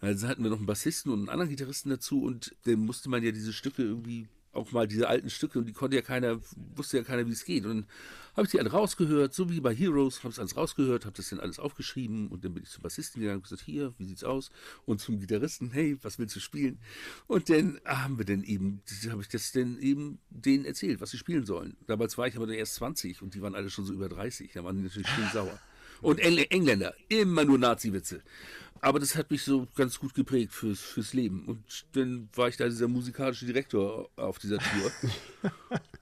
Also 0.01 0.27
hatten 0.27 0.43
wir 0.43 0.49
noch 0.49 0.57
einen 0.57 0.65
Bassisten 0.65 1.11
und 1.11 1.19
einen 1.19 1.29
anderen 1.29 1.49
Gitarristen 1.49 1.89
dazu 1.91 2.23
und 2.23 2.55
dann 2.65 2.79
musste 2.79 3.09
man 3.09 3.23
ja 3.23 3.31
diese 3.31 3.53
Stücke 3.53 3.83
irgendwie, 3.83 4.27
auch 4.51 4.71
mal 4.71 4.87
diese 4.87 5.07
alten 5.07 5.29
Stücke 5.29 5.59
und 5.59 5.65
die 5.65 5.73
konnte 5.73 5.95
ja 5.95 6.01
keiner, 6.01 6.41
wusste 6.75 6.97
ja 6.97 7.03
keiner, 7.03 7.25
wie 7.27 7.31
es 7.31 7.45
geht. 7.45 7.65
Und 7.65 7.69
dann 7.69 7.85
habe 8.35 8.45
ich 8.45 8.51
die 8.51 8.59
alle 8.59 8.71
rausgehört, 8.71 9.33
so 9.33 9.49
wie 9.49 9.61
bei 9.61 9.73
Heroes, 9.73 10.23
habe 10.23 10.29
es 10.29 10.39
alles 10.39 10.57
rausgehört, 10.57 11.05
habe 11.05 11.15
das 11.15 11.29
dann 11.29 11.39
alles 11.39 11.59
aufgeschrieben 11.59 12.29
und 12.29 12.43
dann 12.43 12.55
bin 12.55 12.63
ich 12.63 12.69
zum 12.69 12.81
Bassisten 12.81 13.21
gegangen 13.21 13.37
und 13.37 13.43
gesagt, 13.43 13.61
hier, 13.61 13.93
wie 13.99 14.05
sieht's 14.05 14.23
aus? 14.23 14.49
Und 14.85 14.99
zum 14.99 15.19
Gitarristen, 15.19 15.71
hey, 15.71 15.97
was 16.01 16.17
willst 16.17 16.35
du 16.35 16.39
spielen? 16.39 16.79
Und 17.27 17.49
dann 17.49 17.79
haben 17.85 18.17
wir 18.17 18.25
dann 18.25 18.43
eben, 18.43 18.81
habe 19.09 19.21
ich 19.21 19.29
das 19.29 19.51
dann 19.51 19.77
eben 19.79 20.19
denen 20.29 20.65
erzählt, 20.65 20.99
was 20.99 21.11
sie 21.11 21.17
spielen 21.17 21.45
sollen. 21.45 21.77
Damals 21.85 22.17
war 22.17 22.27
ich 22.27 22.35
aber 22.35 22.47
dann 22.47 22.55
erst 22.55 22.75
20 22.75 23.21
und 23.21 23.35
die 23.35 23.41
waren 23.41 23.55
alle 23.55 23.69
schon 23.69 23.85
so 23.85 23.93
über 23.93 24.09
30, 24.09 24.51
da 24.53 24.63
waren 24.63 24.77
die 24.77 24.83
natürlich 24.83 25.07
schön 25.07 25.29
sauer. 25.31 25.59
Und 26.01 26.19
Engl 26.19 26.45
Engländer, 26.49 26.93
immer 27.09 27.45
nur 27.45 27.57
Nazi-Witze. 27.57 28.21
Aber 28.83 28.99
das 28.99 29.15
hat 29.15 29.29
mich 29.29 29.43
so 29.43 29.67
ganz 29.75 29.99
gut 29.99 30.15
geprägt 30.15 30.53
fürs, 30.53 30.79
fürs 30.79 31.13
Leben. 31.13 31.45
Und 31.45 31.59
dann 31.93 32.29
war 32.33 32.47
ich 32.47 32.57
da 32.57 32.65
dieser 32.67 32.87
musikalische 32.87 33.45
Direktor 33.45 34.09
auf 34.15 34.39
dieser 34.39 34.57
Tour. 34.57 34.91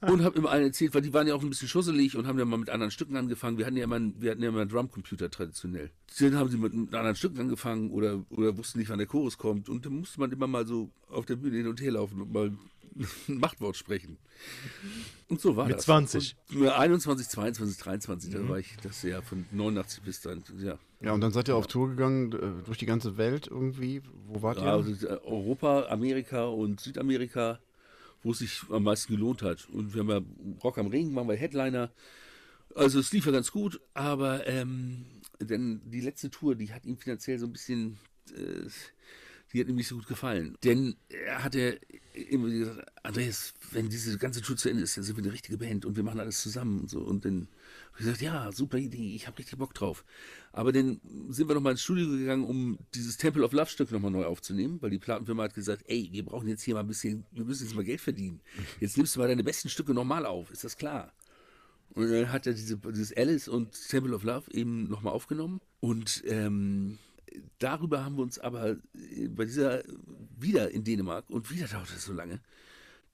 und 0.10 0.22
habe 0.24 0.38
immer 0.38 0.50
allen 0.50 0.64
erzählt, 0.64 0.94
weil 0.94 1.02
die 1.02 1.12
waren 1.12 1.26
ja 1.26 1.34
auch 1.34 1.42
ein 1.42 1.50
bisschen 1.50 1.68
schusselig 1.68 2.16
und 2.16 2.26
haben 2.26 2.38
ja 2.38 2.46
mal 2.46 2.56
mit 2.56 2.70
anderen 2.70 2.90
Stücken 2.90 3.16
angefangen. 3.16 3.58
Wir 3.58 3.66
hatten 3.66 3.76
ja 3.76 3.84
immer, 3.84 3.96
einen- 3.96 4.14
wir 4.22 4.30
hatten 4.30 4.42
ja 4.42 4.48
immer 4.48 4.62
einen 4.62 4.70
Drumcomputer 4.70 5.30
traditionell. 5.30 5.90
Dann 6.20 6.36
haben 6.36 6.48
sie 6.48 6.56
mit, 6.56 6.72
mit 6.72 6.94
anderen 6.94 7.16
Stücken 7.16 7.38
angefangen 7.40 7.90
oder, 7.90 8.24
oder 8.30 8.56
wussten 8.56 8.78
nicht, 8.78 8.88
wann 8.88 8.96
der 8.98 9.06
Chorus 9.06 9.36
kommt. 9.36 9.68
Und 9.68 9.84
dann 9.84 9.92
musste 9.96 10.18
man 10.18 10.32
immer 10.32 10.46
mal 10.46 10.66
so 10.66 10.90
auf 11.10 11.26
der 11.26 11.36
Bühne 11.36 11.58
hin 11.58 11.66
und 11.66 11.82
her 11.82 11.92
laufen 11.92 12.22
und 12.22 12.32
mal 12.32 12.50
Machtwort 13.26 13.76
sprechen. 13.76 14.18
Und 15.28 15.40
so 15.40 15.56
war 15.56 15.66
Mit 15.66 15.76
das. 15.76 15.84
20? 15.84 16.36
Und, 16.50 16.62
ja, 16.64 16.78
21, 16.78 17.28
22, 17.28 17.78
23, 17.78 18.32
da 18.32 18.48
war 18.48 18.58
ich 18.58 18.76
das 18.82 19.02
Jahr 19.02 19.22
von 19.22 19.46
89 19.52 20.02
bis 20.02 20.20
dann, 20.20 20.42
ja. 20.58 20.78
Ja, 21.02 21.12
und 21.12 21.20
dann 21.22 21.32
seid 21.32 21.48
ihr 21.48 21.56
auf 21.56 21.66
Tour 21.66 21.88
gegangen, 21.88 22.32
äh, 22.32 22.64
durch 22.64 22.78
die 22.78 22.86
ganze 22.86 23.16
Welt 23.16 23.46
irgendwie. 23.46 24.02
Wo 24.26 24.42
wart 24.42 24.58
Ja, 24.58 24.64
ihr? 24.64 24.72
also 24.72 25.06
äh, 25.06 25.18
Europa, 25.24 25.86
Amerika 25.88 26.44
und 26.44 26.80
Südamerika, 26.80 27.58
wo 28.22 28.32
es 28.32 28.38
sich 28.40 28.62
am 28.70 28.82
meisten 28.82 29.14
gelohnt 29.14 29.42
hat. 29.42 29.66
Und 29.70 29.94
wir 29.94 30.00
haben 30.00 30.10
ja 30.10 30.20
Rock 30.62 30.78
am 30.78 30.88
Ring, 30.88 31.14
waren 31.14 31.28
wir 31.28 31.36
Headliner. 31.36 31.90
Also 32.74 33.00
es 33.00 33.12
lief 33.12 33.24
ja 33.26 33.32
ganz 33.32 33.50
gut, 33.50 33.80
aber 33.94 34.46
ähm, 34.46 35.06
denn 35.40 35.80
die 35.86 36.00
letzte 36.00 36.30
Tour, 36.30 36.54
die 36.54 36.72
hat 36.72 36.84
ihm 36.84 36.98
finanziell 36.98 37.38
so 37.38 37.46
ein 37.46 37.52
bisschen, 37.52 37.98
äh, 38.36 38.68
die 39.52 39.60
hat 39.60 39.68
ihm 39.68 39.76
nicht 39.76 39.88
so 39.88 39.96
gut 39.96 40.06
gefallen. 40.06 40.56
Denn 40.64 40.96
er 41.08 41.42
hatte 41.42 41.80
immer 42.14 42.48
gesagt, 42.48 42.86
Andreas, 43.02 43.54
wenn 43.72 43.88
diese 43.88 44.18
ganze 44.18 44.42
Tour 44.42 44.56
zu 44.56 44.68
Ende 44.68 44.82
ist, 44.82 44.96
dann 44.96 45.04
sind 45.04 45.16
wir 45.16 45.24
eine 45.24 45.32
richtige 45.32 45.58
Band 45.58 45.84
und 45.84 45.96
wir 45.96 46.02
machen 46.02 46.20
alles 46.20 46.42
zusammen 46.42 46.80
und 46.80 46.90
so. 46.90 47.00
Und 47.00 47.24
dann 47.24 47.48
habe 47.92 47.92
ich 47.92 48.04
gesagt, 48.04 48.20
ja, 48.20 48.52
super 48.52 48.78
Idee, 48.78 49.14
ich 49.14 49.26
habe 49.26 49.38
richtig 49.38 49.58
Bock 49.58 49.74
drauf. 49.74 50.04
Aber 50.52 50.72
dann 50.72 51.00
sind 51.28 51.48
wir 51.48 51.54
nochmal 51.54 51.72
ins 51.72 51.82
Studio 51.82 52.08
gegangen, 52.08 52.44
um 52.44 52.78
dieses 52.94 53.16
Temple 53.16 53.44
of 53.44 53.52
Love 53.52 53.70
Stück 53.70 53.90
nochmal 53.90 54.10
neu 54.10 54.24
aufzunehmen, 54.24 54.78
weil 54.80 54.90
die 54.90 54.98
Plattenfirma 54.98 55.44
hat 55.44 55.54
gesagt, 55.54 55.84
ey, 55.86 56.08
wir 56.12 56.24
brauchen 56.24 56.48
jetzt 56.48 56.62
hier 56.62 56.74
mal 56.74 56.80
ein 56.80 56.88
bisschen, 56.88 57.24
wir 57.32 57.44
müssen 57.44 57.64
jetzt 57.64 57.74
mal 57.74 57.84
Geld 57.84 58.00
verdienen. 58.00 58.40
Jetzt 58.80 58.96
nimmst 58.96 59.16
du 59.16 59.20
mal 59.20 59.28
deine 59.28 59.44
besten 59.44 59.68
Stücke 59.68 59.94
nochmal 59.94 60.26
auf, 60.26 60.50
ist 60.50 60.64
das 60.64 60.76
klar? 60.76 61.12
Und 61.94 62.10
dann 62.10 62.30
hat 62.30 62.46
er 62.46 62.52
diese, 62.52 62.76
dieses 62.76 63.16
Alice 63.16 63.48
und 63.48 63.72
Temple 63.88 64.14
of 64.14 64.22
Love 64.22 64.50
eben 64.52 64.88
nochmal 64.88 65.12
aufgenommen. 65.12 65.60
Und 65.80 66.22
ähm, 66.26 66.98
darüber 67.58 68.04
haben 68.04 68.16
wir 68.16 68.22
uns 68.22 68.38
aber 68.38 68.70
äh, 68.70 69.28
bei 69.28 69.44
dieser, 69.44 69.82
wieder 70.38 70.70
in 70.70 70.84
Dänemark, 70.84 71.28
und 71.30 71.50
wieder 71.50 71.66
dauerte 71.66 71.94
es 71.94 72.04
so 72.04 72.12
lange, 72.12 72.40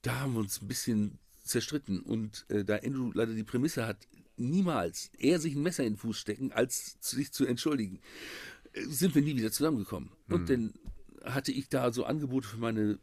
da 0.01 0.19
haben 0.19 0.33
wir 0.33 0.39
uns 0.39 0.61
ein 0.61 0.67
bisschen 0.67 1.19
zerstritten. 1.43 1.99
Und 1.99 2.45
äh, 2.49 2.63
da 2.63 2.77
Andrew 2.77 3.11
leider 3.13 3.33
die 3.33 3.43
Prämisse 3.43 3.85
hat, 3.85 4.07
niemals 4.37 5.11
eher 5.17 5.39
sich 5.39 5.55
ein 5.55 5.63
Messer 5.63 5.83
in 5.83 5.93
den 5.93 5.99
Fuß 5.99 6.17
stecken, 6.17 6.51
als 6.51 6.97
sich 7.01 7.31
zu 7.31 7.45
entschuldigen, 7.45 7.99
äh, 8.73 8.83
sind 8.85 9.15
wir 9.15 9.21
nie 9.21 9.35
wieder 9.35 9.51
zusammengekommen. 9.51 10.11
Mhm. 10.27 10.35
Und 10.35 10.49
dann 10.49 10.73
hatte 11.23 11.51
ich 11.51 11.69
da 11.69 11.91
so 11.91 12.05
Angebote 12.05 12.47
für 12.47 12.57
meine 12.57 12.99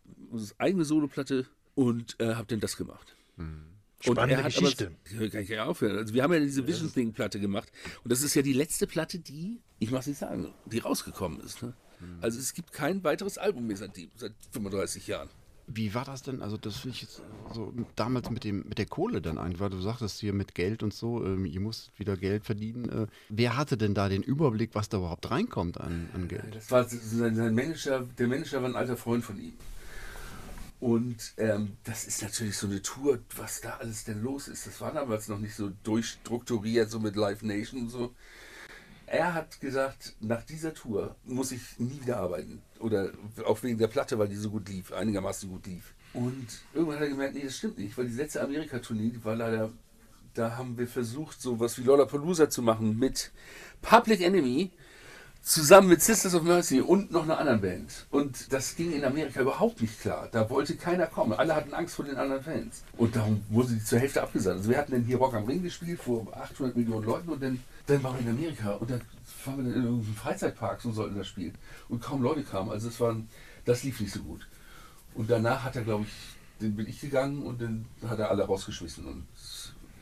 eigene 0.59 0.85
Soloplatte 0.85 1.47
und 1.75 2.19
äh, 2.21 2.35
habe 2.35 2.47
dann 2.47 2.61
das 2.61 2.77
gemacht. 2.77 3.17
Mhm. 3.37 3.74
Spannende 4.13 4.45
und 4.45 4.45
Geschichte. 4.45 4.93
Aber, 5.17 5.29
kann 5.29 5.43
ich 5.43 5.49
ja 5.49 5.65
aufhören. 5.65 5.99
Also 5.99 6.15
wir 6.15 6.23
haben 6.23 6.33
ja 6.33 6.41
diese 6.41 6.67
Vision 6.67 6.93
Thing 6.93 7.13
Platte 7.13 7.41
gemacht 7.41 7.71
und 8.03 8.13
das 8.13 8.23
ist 8.23 8.35
ja 8.35 8.43
die 8.43 8.53
letzte 8.53 8.87
Platte, 8.87 9.19
die, 9.19 9.61
ich 9.79 9.91
muss 9.91 10.07
nicht 10.07 10.19
sagen, 10.19 10.53
die 10.67 10.79
rausgekommen 10.79 11.41
ist. 11.41 11.63
Ne? 11.63 11.75
Mhm. 12.01 12.19
Also 12.21 12.39
es 12.39 12.55
gibt 12.55 12.73
kein 12.73 13.03
weiteres 13.05 13.39
Album 13.39 13.67
mehr 13.67 13.77
seit, 13.77 13.93
seit 14.17 14.33
35 14.53 15.07
Jahren. 15.07 15.31
Wie 15.67 15.95
war 15.95 16.05
das 16.05 16.23
denn? 16.23 16.43
Also, 16.43 16.59
das 16.59 16.77
finde 16.77 16.97
ich 16.97 17.03
jetzt 17.03 17.23
so 17.55 17.73
damals 17.97 18.29
mit, 18.29 18.45
dem, 18.45 18.69
mit 18.69 18.77
der 18.77 18.85
Kohle 18.85 19.23
dann 19.23 19.39
eigentlich, 19.39 19.61
weil 19.61 19.71
du 19.71 19.81
sagtest 19.81 20.21
hier 20.21 20.35
mit 20.35 20.55
Geld 20.55 20.83
und 20.83 20.93
so, 20.93 21.25
ähm, 21.25 21.47
ihr 21.47 21.61
musstet 21.61 21.99
wieder 21.99 22.19
Geld 22.19 22.45
verdienen. 22.45 22.89
Äh, 22.91 23.07
wer 23.31 23.57
hatte 23.57 23.79
denn 23.79 23.95
da 23.95 24.11
den 24.11 24.23
Überblick, 24.23 24.75
was 24.75 24.91
da 24.91 24.99
überhaupt 24.99 25.31
reinkommt 25.31 25.81
an, 25.81 26.11
an 26.13 26.29
Geld? 26.29 26.55
Das 26.55 26.71
war 26.71 26.85
sein, 26.85 27.35
sein 27.35 27.55
Manager, 27.55 28.07
der 28.19 28.29
Manager 28.29 28.61
war 28.61 28.69
ein 28.69 28.77
alter 28.77 28.99
Freund 28.99 29.25
von 29.25 29.39
ihm. 29.41 29.55
Und 30.81 31.33
ähm, 31.39 31.77
das 31.85 32.05
ist 32.05 32.23
natürlich 32.23 32.59
so 32.59 32.67
eine 32.67 32.83
Tour, 32.83 33.21
was 33.37 33.61
da 33.61 33.79
alles 33.79 34.05
denn 34.05 34.23
los 34.23 34.49
ist. 34.49 34.67
Das 34.67 34.81
war 34.81 34.93
damals 34.93 35.29
noch 35.29 35.39
nicht 35.39 35.55
so 35.55 35.71
durchstrukturiert, 35.83 36.91
so 36.91 37.01
mit 37.01 37.17
Live 37.17 37.43
Nation 37.43 37.83
und 37.83 37.89
so. 37.89 38.15
Er 39.07 39.35
hat 39.35 39.61
gesagt, 39.61 40.15
nach 40.21 40.43
dieser 40.45 40.75
Tour 40.75 41.15
muss 41.25 41.53
ich 41.53 41.79
nie 41.79 42.01
wieder 42.03 42.19
arbeiten. 42.19 42.63
Oder 42.81 43.13
auch 43.47 43.63
wegen 43.63 43.79
der 43.79 43.89
Platte, 43.89 44.19
weil 44.19 44.29
die 44.29 44.37
so 44.37 44.51
gut 44.51 44.69
lief, 44.69 44.93
einigermaßen 44.93 45.49
gut 45.49 45.67
lief. 45.67 45.95
Und 46.15 46.47
irgendwann 46.73 46.97
hat 46.97 47.03
er 47.03 47.09
gemerkt, 47.09 47.35
nee, 47.35 47.43
das 47.45 47.57
stimmt 47.57 47.79
nicht, 47.79 47.97
weil 47.99 48.07
die 48.07 48.15
letzte 48.15 48.43
Amerika-Tournee, 48.43 49.11
die 49.11 49.25
war 49.25 49.37
leider, 49.37 49.71
da 50.35 50.57
haben 50.57 50.79
wir 50.79 50.87
versucht, 50.87 51.41
so 51.41 51.61
was 51.61 51.79
wie 51.79 51.83
Lollapalooza 51.83 52.49
zu 52.49 52.63
machen 52.63 52.99
mit 52.99 53.31
Public 53.83 54.21
Enemy 54.21 54.71
zusammen 55.45 55.89
mit 55.89 56.01
Sisters 56.01 56.35
of 56.35 56.43
Mercy 56.43 56.81
und 56.81 57.13
noch 57.13 57.25
einer 57.25 57.39
anderen 57.39 57.61
Band. 57.61 58.07
Und 58.11 58.51
das 58.53 58.77
ging 58.77 58.93
in 58.93 59.05
Amerika 59.05 59.43
überhaupt 59.43 59.83
nicht 59.83 60.01
klar. 60.01 60.29
Da 60.33 60.49
wollte 60.49 60.75
keiner 60.75 61.07
kommen. 61.07 61.35
Alle 61.35 61.55
hatten 61.55 61.75
Angst 61.75 61.95
vor 61.95 62.07
den 62.07 62.17
anderen 62.17 62.43
Fans. 62.43 62.83
Und 62.97 63.15
darum 63.15 63.45
wurde 63.51 63.75
die 63.75 63.85
zur 63.85 63.99
Hälfte 63.99 64.23
abgesagt. 64.23 64.57
Also 64.57 64.71
wir 64.71 64.79
hatten 64.79 64.93
dann 64.93 65.05
hier 65.05 65.19
Rock 65.19 65.35
am 65.35 65.45
Ring 65.45 65.63
gespielt 65.63 66.01
vor 66.01 66.27
800 66.35 66.75
Millionen 66.75 67.05
Leuten 67.05 67.29
und 67.29 67.43
dann, 67.43 67.63
dann 67.87 68.03
waren 68.03 68.15
wir 68.15 68.21
in 68.23 68.39
Amerika 68.39 68.73
und 68.73 68.91
dann 68.91 69.03
waren 69.45 69.59
wir 69.59 69.65
dann 69.65 69.75
in 69.75 69.85
irgendeinem 69.85 70.15
Freizeitpark 70.15 70.83
und 70.87 70.95
sollten 70.95 71.19
das 71.19 71.29
spielen. 71.29 71.55
Und 71.91 72.03
kaum 72.03 72.23
Leute 72.23 72.43
kamen. 72.43 72.71
Also 72.71 72.89
das, 72.89 72.99
waren, 72.99 73.29
das 73.67 73.85
lief 73.85 74.01
nicht 74.01 74.15
so 74.15 74.21
gut. 74.21 74.49
Und 75.15 75.31
danach 75.31 75.63
hat 75.63 75.77
er, 75.77 75.83
glaube 75.83 76.05
ich, 76.05 76.15
dann 76.61 76.75
bin 76.75 76.89
ich 76.89 77.03
gegangen 77.03 77.43
und 77.43 77.61
dann 77.61 77.85
hat 78.09 78.19
er 78.19 78.31
alle 78.31 78.45
rausgeschmissen 78.45 79.05
und 79.05 79.27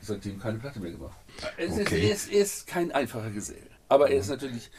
seitdem 0.00 0.38
keine 0.38 0.58
Platte 0.58 0.78
mehr 0.78 0.92
gemacht. 0.92 1.16
Okay. 1.38 1.66
ist, 1.66 1.92
er, 1.92 2.12
ist, 2.12 2.32
er 2.32 2.42
ist 2.42 2.66
kein 2.68 2.92
einfacher 2.92 3.30
Gesell. 3.30 3.66
Aber 3.88 4.08
er 4.08 4.20
ist 4.20 4.28
natürlich 4.28 4.70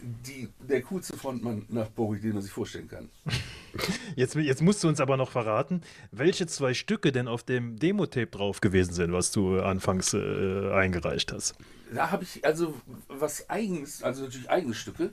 die, 0.00 0.48
der 0.60 0.82
coolste 0.82 1.16
Frontmann 1.16 1.64
nach 1.68 1.88
Bowie, 1.88 2.20
den 2.20 2.34
man 2.34 2.42
sich 2.42 2.52
vorstellen 2.52 2.88
kann. 2.88 3.08
Jetzt, 4.14 4.34
jetzt 4.36 4.62
musst 4.62 4.82
du 4.82 4.88
uns 4.88 5.00
aber 5.00 5.18
noch 5.18 5.30
verraten, 5.30 5.82
welche 6.10 6.46
zwei 6.46 6.72
Stücke 6.72 7.12
denn 7.12 7.28
auf 7.28 7.42
dem 7.42 7.78
Demo-Tape 7.78 8.28
drauf 8.28 8.62
gewesen 8.62 8.94
sind, 8.94 9.12
was 9.12 9.32
du 9.32 9.60
anfangs 9.60 10.14
äh, 10.14 10.72
eingereicht 10.72 11.30
hast. 11.30 11.56
Da 11.92 12.10
habe 12.10 12.22
ich 12.24 12.42
also 12.42 12.74
was 13.08 13.50
eigenes, 13.50 14.02
also 14.02 14.24
natürlich 14.24 14.48
eigene 14.48 14.72
Stücke. 14.72 15.10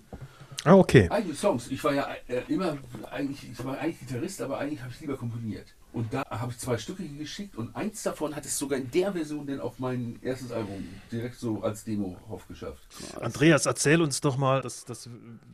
Ah, 0.63 0.75
okay. 0.75 1.09
Eigene 1.09 1.35
Songs. 1.35 1.69
Ich 1.71 1.83
war 1.83 1.93
ja 1.93 2.07
äh, 2.27 2.41
immer 2.47 2.77
eigentlich, 3.11 3.51
ich 3.51 3.65
war 3.65 3.77
eigentlich 3.79 3.99
Gitarrist, 3.99 4.41
aber 4.41 4.59
eigentlich 4.59 4.81
habe 4.81 4.91
ich 4.93 5.01
lieber 5.01 5.17
komponiert. 5.17 5.73
Und 5.93 6.11
da 6.11 6.25
habe 6.27 6.51
ich 6.51 6.57
zwei 6.57 6.77
Stücke 6.77 7.07
geschickt 7.07 7.55
und 7.55 7.75
eins 7.75 8.01
davon 8.01 8.35
hat 8.35 8.45
es 8.45 8.57
sogar 8.57 8.79
in 8.79 8.89
der 8.89 9.13
Version 9.13 9.45
denn 9.45 9.59
auf 9.59 9.77
mein 9.77 10.19
erstes 10.23 10.51
Album 10.51 10.87
direkt 11.11 11.35
so 11.35 11.61
als 11.61 11.83
Demo 11.83 12.17
aufgeschafft. 12.27 12.83
Andreas, 13.21 13.67
erzähl 13.67 14.01
uns 14.01 14.19
doch 14.19 14.35
mal, 14.37 14.61
das, 14.61 14.85
das 14.85 15.07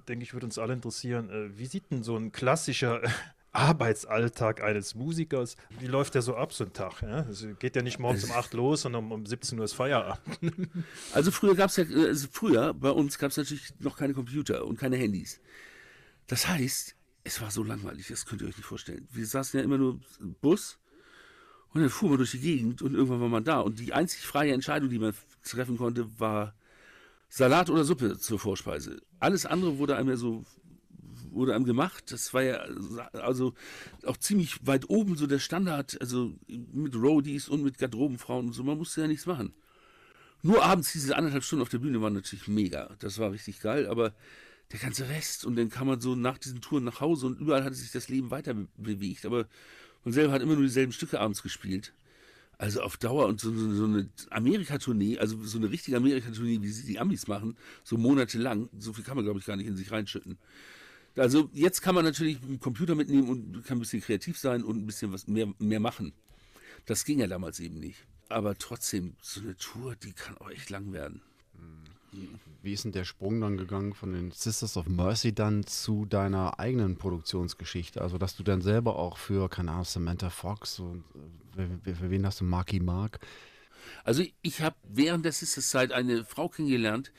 denke 0.08 0.24
ich, 0.24 0.34
würde 0.34 0.46
uns 0.46 0.58
alle 0.58 0.74
interessieren. 0.74 1.30
Äh, 1.30 1.58
wie 1.58 1.66
sieht 1.66 1.92
denn 1.92 2.04
so 2.04 2.16
ein 2.16 2.32
klassischer 2.32 3.02
Arbeitsalltag 3.52 4.62
eines 4.62 4.96
Musikers, 4.96 5.58
wie 5.80 5.88
läuft 5.88 6.16
der 6.16 6.22
so 6.22 6.36
ab, 6.36 6.54
so 6.54 6.64
ein 6.64 6.74
Tag? 6.74 7.02
Ja? 7.02 7.22
Es 7.30 7.46
geht 7.60 7.76
ja 7.76 7.82
nicht 7.82 8.00
morgens 8.00 8.24
um 8.24 8.32
8 8.32 8.54
los, 8.54 8.84
sondern 8.84 9.12
um 9.12 9.26
17 9.26 9.58
Uhr 9.58 9.66
ist 9.66 9.74
Feierabend. 9.74 10.22
Also 11.14 11.32
früher 11.32 11.56
gab 11.56 11.70
es 11.70 11.78
ja, 11.78 11.84
also 11.84 12.28
früher 12.32 12.74
bei 12.74 12.92
uns 12.92 13.18
gab 13.18 13.32
es 13.32 13.38
natürlich 13.38 13.74
noch 13.80 13.98
keine 13.98 14.14
Computer 14.14 14.66
und 14.66 14.78
keine 14.78 14.98
Handys. 14.98 15.42
Das 16.28 16.48
heißt, 16.48 16.96
es 17.24 17.42
war 17.42 17.52
so 17.52 17.64
langweilig, 17.64 18.08
das 18.08 18.26
könnt 18.26 18.42
ihr 18.42 18.48
euch 18.48 18.58
nicht 18.58 18.66
vorstellen. 18.66 19.08
Wir 19.12 19.26
saßen 19.26 19.60
ja 19.60 19.64
immer 19.64 19.78
nur 19.78 20.00
im 20.20 20.34
Bus 20.36 20.80
und 21.74 21.82
dann 21.82 21.90
fuhren 21.90 22.14
wir 22.14 22.18
durch 22.18 22.32
die 22.32 22.40
Gegend 22.40 22.82
und 22.82 22.94
irgendwann 22.94 23.22
war 23.22 23.30
man 23.30 23.44
da. 23.44 23.60
Und 23.60 23.80
die 23.80 23.94
einzig 23.94 24.22
freie 24.22 24.54
Entscheidung, 24.54 24.90
die 24.90 25.00
man 25.00 25.14
treffen 25.44 25.78
konnte, 25.78 26.20
war 26.20 26.56
Salat 27.28 27.70
oder 27.70 27.84
Suppe 27.84 28.18
zur 28.18 28.40
Vorspeise. 28.40 29.02
Alles 29.20 29.46
andere 29.46 29.78
wurde 29.78 29.96
einem 29.96 30.10
ja 30.10 30.18
so 30.18 30.46
wurde 31.32 31.54
einem 31.54 31.66
gemacht. 31.66 32.12
Das 32.12 32.34
war 32.34 32.42
ja 32.42 32.58
also 33.14 33.54
auch 34.04 34.18
ziemlich 34.18 34.66
weit 34.66 34.90
oben 34.90 35.16
so 35.16 35.28
der 35.28 35.40
Standard, 35.40 36.00
also 36.02 36.34
mit 36.48 36.96
Roadies 36.96 37.50
und 37.50 37.64
mit 37.64 37.78
Garderobenfrauen 37.78 38.48
und 38.48 38.54
so. 38.54 38.64
Man 38.64 38.78
musste 38.78 39.02
ja 39.02 39.08
nichts 39.08 39.26
machen. 39.26 39.54
Nur 40.42 40.64
abends 40.64 40.94
diese 40.94 41.16
anderthalb 41.18 41.44
Stunden 41.44 41.62
auf 41.62 41.70
der 41.70 41.80
Bühne 41.80 42.02
waren 42.02 42.14
natürlich 42.14 42.48
mega. 42.48 42.96
Das 43.00 43.20
war 43.20 43.32
richtig 43.32 43.60
geil, 43.60 43.88
aber 43.88 44.14
der 44.72 44.80
ganze 44.80 45.10
Rest. 45.10 45.46
Und 45.46 45.56
dann 45.56 45.70
kam 45.70 45.88
man 45.88 46.02
so 46.02 46.16
nach 46.16 46.38
diesen 46.38 46.62
Touren 46.62 46.84
nach 46.84 47.02
Hause 47.02 47.28
und 47.28 47.40
überall 47.40 47.64
hatte 47.64 47.76
sich 47.76 47.92
das 47.92 48.10
Leben 48.10 48.32
weiter 48.32 48.56
bewegt. 48.78 49.26
Aber 49.26 49.48
man 50.04 50.14
selber 50.14 50.34
hat 50.34 50.42
immer 50.42 50.56
nur 50.56 50.64
dieselben 50.64 50.92
Stücke 50.92 51.20
abends 51.20 51.44
gespielt. 51.44 51.94
Also 52.58 52.82
auf 52.82 52.98
Dauer 52.98 53.28
und 53.28 53.40
so, 53.40 53.54
so 53.54 53.86
eine 53.86 54.10
Amerika-Tournee, 54.32 55.18
also 55.18 55.42
so 55.46 55.58
eine 55.58 55.72
richtige 55.72 55.96
Amerika-Tournee, 55.96 56.62
wie 56.62 56.68
sie 56.68 56.86
die 56.86 57.00
Amis 57.00 57.28
machen, 57.28 57.56
so 57.86 57.98
monatelang, 57.98 58.68
so 58.78 58.92
viel 58.92 59.06
kann 59.06 59.16
man, 59.16 59.24
glaube 59.24 59.40
ich, 59.40 59.46
gar 59.46 59.56
nicht 59.56 59.68
in 59.68 59.78
sich 59.78 59.92
reinschütten. 59.92 60.38
Also 61.16 61.50
jetzt 61.54 61.82
kann 61.82 61.96
man 61.96 62.04
natürlich 62.04 62.42
einen 62.44 62.60
Computer 62.60 62.96
mitnehmen 62.96 63.30
und 63.30 63.66
kann 63.66 63.78
ein 63.78 63.80
bisschen 63.80 64.02
kreativ 64.02 64.38
sein 64.38 64.64
und 64.64 64.78
ein 64.78 64.86
bisschen 64.86 65.14
was 65.14 65.28
mehr, 65.28 65.54
mehr 65.58 65.80
machen. 65.80 66.12
Das 66.86 67.06
ging 67.06 67.20
ja 67.20 67.28
damals 67.28 67.62
eben 67.62 67.80
nicht. 67.80 68.06
Aber 68.28 68.58
trotzdem, 68.58 69.16
so 69.22 69.40
eine 69.40 69.56
Tour, 69.56 69.96
die 69.96 70.12
kann 70.12 70.38
auch 70.38 70.50
echt 70.50 70.70
lang 70.70 70.92
werden. 70.92 71.22
Mhm 71.54 71.99
wie 72.62 72.74
ist 72.74 72.84
denn 72.84 72.92
der 72.92 73.06
Sprung 73.06 73.40
dann 73.42 73.58
gegangen 73.58 73.94
von 73.94 74.14
den 74.14 74.32
Sisters 74.32 74.78
of 74.78 74.88
Mercy 74.88 75.34
dann 75.34 75.66
zu 75.66 76.06
deiner 76.06 76.60
eigenen 76.60 76.98
Produktionsgeschichte? 76.98 78.02
Also, 78.02 78.18
dass 78.18 78.36
du 78.36 78.44
dann 78.44 78.62
selber 78.62 78.98
auch 78.98 79.18
für, 79.18 79.50
keine 79.50 79.72
Ahnung, 79.72 79.86
Samantha 79.86 80.30
Fox 80.30 80.80
und 80.80 81.04
äh, 81.58 81.94
für 81.94 82.10
wen 82.10 82.26
hast 82.26 82.42
du 82.42 82.46
Marky 82.46 82.80
Mark? 82.80 83.20
Also, 84.04 84.24
ich 84.42 84.62
habe 84.62 84.76
während 84.84 85.26
der 85.26 85.32
Sisters-Zeit 85.32 85.92
eine 85.92 86.26
Frau 86.26 86.50
kennengelernt, 86.50 87.12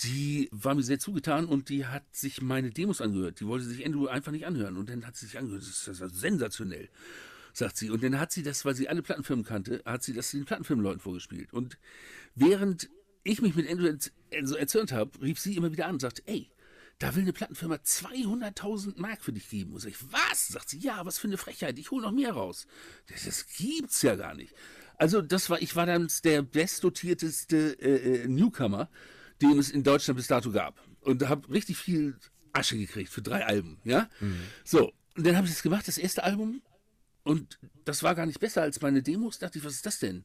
die 0.00 0.48
war 0.52 0.74
mir 0.74 0.82
sehr 0.82 0.98
zugetan 0.98 1.46
und 1.46 1.68
die 1.68 1.86
hat 1.86 2.04
sich 2.12 2.42
meine 2.42 2.70
Demos 2.70 3.00
angehört. 3.00 3.40
Die 3.40 3.46
wollte 3.46 3.64
sich 3.64 3.84
Andrew 3.84 4.06
einfach 4.06 4.32
nicht 4.32 4.46
anhören 4.46 4.76
und 4.76 4.90
dann 4.90 5.06
hat 5.06 5.16
sie 5.16 5.26
sich 5.26 5.38
angehört. 5.38 5.62
Das 5.62 5.88
ist 5.88 6.20
sensationell, 6.20 6.88
sagt 7.54 7.78
sie. 7.78 7.90
Und 7.90 8.02
dann 8.02 8.20
hat 8.20 8.30
sie 8.30 8.42
das, 8.42 8.64
weil 8.64 8.74
sie 8.74 8.88
alle 8.88 9.02
Plattenfirmen 9.02 9.44
kannte, 9.44 9.82
hat 9.86 10.02
sie 10.02 10.12
das 10.12 10.30
den 10.30 10.44
Plattenfirmenleuten 10.44 11.00
vorgespielt. 11.00 11.52
Und 11.52 11.78
während 12.34 12.90
ich 13.26 13.42
mich 13.42 13.54
mit 13.54 13.68
Andrew 13.70 13.92
so 14.42 14.56
erzürnt 14.56 14.92
habe, 14.92 15.20
rief 15.20 15.38
sie 15.38 15.56
immer 15.56 15.72
wieder 15.72 15.86
an 15.86 15.94
und 15.94 16.00
sagte, 16.00 16.22
ey, 16.26 16.50
da 16.98 17.14
will 17.14 17.22
eine 17.22 17.32
Plattenfirma 17.32 17.76
200.000 17.76 18.98
Mark 18.98 19.22
für 19.22 19.32
dich 19.32 19.48
geben. 19.48 19.74
Und 19.74 19.80
sag 19.80 19.90
ich, 19.90 20.12
was? 20.12 20.48
Sagt 20.48 20.70
sie, 20.70 20.78
ja, 20.78 21.04
was 21.04 21.18
für 21.18 21.26
eine 21.26 21.36
Frechheit, 21.36 21.78
ich 21.78 21.90
hole 21.90 22.02
noch 22.02 22.12
mehr 22.12 22.32
raus. 22.32 22.66
Das, 23.08 23.24
das, 23.24 23.46
gibt's 23.46 24.02
ja 24.02 24.16
gar 24.16 24.34
nicht. 24.34 24.54
Also 24.96 25.20
das 25.20 25.50
war, 25.50 25.60
ich 25.60 25.76
war 25.76 25.84
dann 25.84 26.08
der 26.24 26.42
bestdotierteste 26.42 27.78
äh, 27.80 28.22
äh, 28.22 28.28
Newcomer, 28.28 28.88
den 29.42 29.58
es 29.58 29.70
in 29.70 29.82
Deutschland 29.82 30.16
bis 30.16 30.26
dato 30.26 30.50
gab. 30.50 30.80
Und 31.00 31.28
habe 31.28 31.50
richtig 31.50 31.76
viel 31.76 32.16
Asche 32.52 32.78
gekriegt 32.78 33.10
für 33.10 33.22
drei 33.22 33.44
Alben, 33.44 33.78
ja? 33.84 34.08
Mhm. 34.20 34.40
So, 34.64 34.92
und 35.16 35.26
dann 35.26 35.36
habe 35.36 35.46
ich 35.46 35.52
das 35.52 35.62
gemacht, 35.62 35.86
das 35.86 35.98
erste 35.98 36.24
Album. 36.24 36.62
Und 37.22 37.58
das 37.84 38.02
war 38.02 38.14
gar 38.14 38.26
nicht 38.26 38.40
besser 38.40 38.62
als 38.62 38.80
meine 38.80 39.02
Demos. 39.02 39.38
Da 39.38 39.46
dachte 39.46 39.58
ich, 39.58 39.64
was 39.64 39.74
ist 39.74 39.86
das 39.86 39.98
denn? 39.98 40.24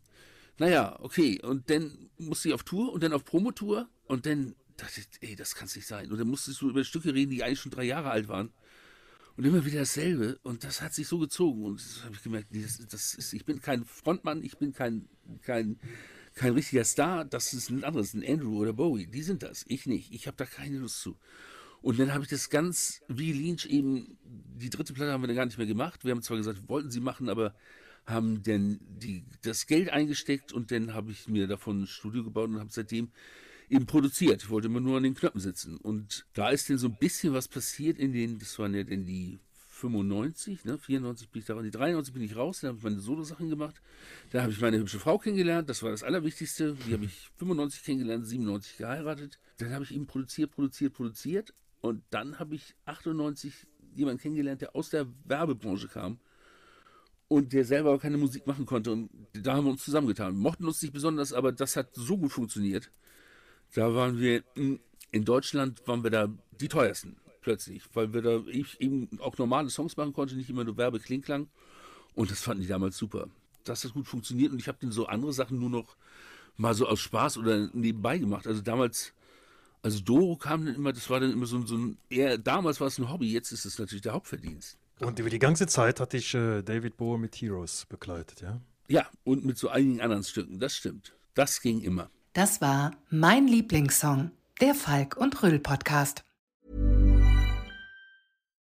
Naja, 0.61 0.95
okay. 0.99 1.41
Und 1.41 1.71
dann 1.71 2.11
musste 2.19 2.49
ich 2.49 2.53
auf 2.53 2.61
Tour 2.61 2.93
und 2.93 3.01
dann 3.01 3.13
auf 3.13 3.25
Promotour 3.25 3.89
und 4.05 4.27
dann 4.27 4.53
dachte 4.77 5.01
ich, 5.01 5.07
ey, 5.27 5.35
das 5.35 5.55
kann 5.55 5.65
es 5.65 5.75
nicht 5.75 5.87
sein. 5.87 6.11
Und 6.11 6.19
dann 6.19 6.27
musstest 6.27 6.61
du 6.61 6.69
über 6.69 6.83
Stücke 6.83 7.15
reden, 7.15 7.31
die 7.31 7.43
eigentlich 7.43 7.61
schon 7.61 7.71
drei 7.71 7.85
Jahre 7.85 8.11
alt 8.11 8.27
waren. 8.27 8.53
Und 9.35 9.43
immer 9.43 9.65
wieder 9.65 9.79
dasselbe. 9.79 10.37
Und 10.43 10.63
das 10.63 10.83
hat 10.83 10.93
sich 10.93 11.07
so 11.07 11.17
gezogen. 11.17 11.65
Und 11.65 11.79
das 11.79 12.03
habe 12.03 12.13
ich 12.13 12.21
gemerkt, 12.21 12.49
das, 12.51 12.77
das, 12.87 13.15
ist, 13.15 13.33
ich 13.33 13.43
bin 13.43 13.59
kein 13.59 13.85
Frontmann, 13.85 14.43
ich 14.43 14.59
bin 14.59 14.71
kein, 14.71 15.09
kein, 15.41 15.79
kein 16.35 16.53
richtiger 16.53 16.83
Star. 16.83 17.25
Das 17.25 17.53
ist 17.53 17.71
ein 17.71 17.83
anderes, 17.83 18.13
ein 18.13 18.23
Andrew 18.23 18.59
oder 18.59 18.73
Bowie. 18.73 19.07
Die 19.07 19.23
sind 19.23 19.41
das. 19.41 19.65
Ich 19.67 19.87
nicht. 19.87 20.13
Ich 20.13 20.27
habe 20.27 20.37
da 20.37 20.45
keine 20.45 20.77
Lust 20.77 21.01
zu. 21.01 21.17
Und 21.81 21.97
dann 21.97 22.13
habe 22.13 22.23
ich 22.23 22.29
das 22.29 22.51
ganz 22.51 23.01
wie 23.07 23.33
Lynch 23.33 23.65
eben, 23.65 24.15
die 24.23 24.69
dritte 24.69 24.93
Platte 24.93 25.11
haben 25.11 25.23
wir 25.23 25.27
dann 25.27 25.37
gar 25.37 25.45
nicht 25.47 25.57
mehr 25.57 25.65
gemacht. 25.65 26.05
Wir 26.05 26.11
haben 26.11 26.21
zwar 26.21 26.37
gesagt, 26.37 26.69
wollten 26.69 26.91
sie 26.91 26.99
machen, 26.99 27.29
aber 27.29 27.55
haben 28.05 28.43
denn 28.43 28.79
die, 28.81 29.23
das 29.41 29.67
Geld 29.67 29.89
eingesteckt 29.89 30.53
und 30.53 30.71
dann 30.71 30.93
habe 30.93 31.11
ich 31.11 31.27
mir 31.27 31.47
davon 31.47 31.83
ein 31.83 31.87
Studio 31.87 32.23
gebaut 32.23 32.49
und 32.49 32.59
habe 32.59 32.71
seitdem 32.71 33.09
eben 33.69 33.85
produziert. 33.85 34.43
Ich 34.43 34.49
wollte 34.49 34.67
immer 34.67 34.81
nur 34.81 34.97
an 34.97 35.03
den 35.03 35.15
Knöpfen 35.15 35.39
sitzen. 35.39 35.77
Und 35.77 36.25
da 36.33 36.49
ist 36.49 36.69
dann 36.69 36.77
so 36.77 36.87
ein 36.87 36.97
bisschen 36.97 37.33
was 37.33 37.47
passiert 37.47 37.97
in 37.97 38.11
den, 38.11 38.37
das 38.37 38.59
waren 38.59 38.73
ja 38.73 38.83
dann 38.83 39.05
die 39.05 39.39
95, 39.69 40.65
ne, 40.65 40.77
94 40.77 41.29
bin 41.29 41.39
ich 41.39 41.45
da, 41.45 41.59
die 41.61 41.71
93 41.71 42.13
bin 42.13 42.21
ich 42.21 42.35
raus, 42.35 42.59
dann 42.59 42.69
habe 42.69 42.77
ich 42.77 42.83
meine 42.83 42.99
Solo-Sachen 42.99 43.49
gemacht. 43.49 43.81
Da 44.31 44.43
habe 44.43 44.51
ich 44.51 44.61
meine 44.61 44.77
hübsche 44.77 44.99
Frau 44.99 45.17
kennengelernt, 45.17 45.69
das 45.69 45.81
war 45.81 45.89
das 45.89 46.03
Allerwichtigste. 46.03 46.75
Die 46.85 46.93
habe 46.93 47.05
ich 47.05 47.29
95 47.37 47.83
kennengelernt, 47.83 48.27
97 48.27 48.77
geheiratet. 48.77 49.39
Dann 49.57 49.71
habe 49.71 49.83
ich 49.83 49.93
eben 49.93 50.05
produziert, 50.05 50.51
produziert, 50.51 50.93
produziert. 50.93 51.53
Und 51.79 52.03
dann 52.11 52.37
habe 52.37 52.55
ich 52.55 52.75
98 52.85 53.53
jemanden 53.95 54.21
kennengelernt, 54.21 54.61
der 54.61 54.75
aus 54.75 54.89
der 54.89 55.07
Werbebranche 55.25 55.87
kam 55.87 56.19
und 57.31 57.53
der 57.53 57.63
selber 57.63 57.97
keine 57.97 58.17
Musik 58.17 58.45
machen 58.45 58.65
konnte. 58.65 58.91
Und 58.91 59.09
da 59.31 59.53
haben 59.53 59.63
wir 59.63 59.71
uns 59.71 59.85
zusammengetan. 59.85 60.33
Wir 60.33 60.41
mochten 60.41 60.65
uns 60.65 60.81
nicht 60.81 60.91
besonders, 60.91 61.31
aber 61.31 61.53
das 61.53 61.77
hat 61.77 61.87
so 61.93 62.17
gut 62.17 62.33
funktioniert. 62.33 62.91
Da 63.73 63.95
waren 63.95 64.19
wir 64.19 64.43
in 64.55 65.23
Deutschland 65.23 65.81
waren 65.87 66.03
wir 66.03 66.09
da 66.09 66.27
die 66.59 66.67
teuersten 66.67 67.15
plötzlich, 67.39 67.83
weil 67.93 68.13
wir 68.13 68.21
da 68.21 68.41
eben 68.79 69.07
auch 69.21 69.37
normale 69.37 69.69
Songs 69.69 69.95
machen 69.95 70.11
konnte, 70.11 70.35
nicht 70.35 70.49
immer 70.49 70.65
nur 70.65 70.75
Werbeklingklang. 70.75 71.47
Und 72.15 72.31
das 72.31 72.41
fanden 72.41 72.63
die 72.63 72.67
damals 72.67 72.97
super. 72.97 73.29
Das 73.63 73.89
gut 73.93 74.07
funktioniert 74.07 74.51
und 74.51 74.59
ich 74.59 74.67
habe 74.67 74.79
dann 74.81 74.91
so 74.91 75.05
andere 75.05 75.31
Sachen 75.31 75.57
nur 75.57 75.69
noch 75.69 75.95
mal 76.57 76.73
so 76.73 76.85
aus 76.85 76.99
Spaß 76.99 77.37
oder 77.37 77.69
nebenbei 77.71 78.17
gemacht. 78.17 78.45
Also 78.45 78.61
damals, 78.61 79.13
also 79.81 80.01
Doro 80.01 80.35
kam 80.35 80.65
dann 80.65 80.75
immer, 80.75 80.91
das 80.91 81.09
war 81.09 81.21
dann 81.21 81.31
immer 81.31 81.45
so, 81.45 81.65
so 81.65 81.77
ein, 81.77 81.97
eher, 82.09 82.37
damals 82.37 82.81
war 82.81 82.87
es 82.87 82.99
ein 82.99 83.09
Hobby, 83.09 83.31
jetzt 83.31 83.53
ist 83.53 83.63
es 83.63 83.79
natürlich 83.79 84.01
der 84.01 84.11
Hauptverdienst. 84.11 84.77
Und 85.01 85.17
über 85.17 85.31
die 85.31 85.39
ganze 85.39 85.65
Zeit 85.65 85.99
hatte 85.99 86.17
ich 86.17 86.35
äh, 86.35 86.61
David 86.61 86.95
Bowie 86.95 87.17
mit 87.17 87.35
Heroes 87.35 87.87
begleitet, 87.89 88.41
ja? 88.41 88.61
Ja, 88.87 89.07
und 89.23 89.43
mit 89.45 89.57
so 89.57 89.69
einigen 89.69 89.99
anderen 89.99 90.23
Stücken, 90.23 90.59
das 90.59 90.75
stimmt. 90.75 91.15
Das 91.33 91.61
ging 91.61 91.81
immer. 91.81 92.11
Das 92.33 92.61
war 92.61 92.91
mein 93.09 93.47
Lieblingssong, 93.47 94.29
der 94.59 94.75
Falk 94.75 95.17
und 95.17 95.41
Rüll 95.41 95.59
Podcast. 95.59 96.23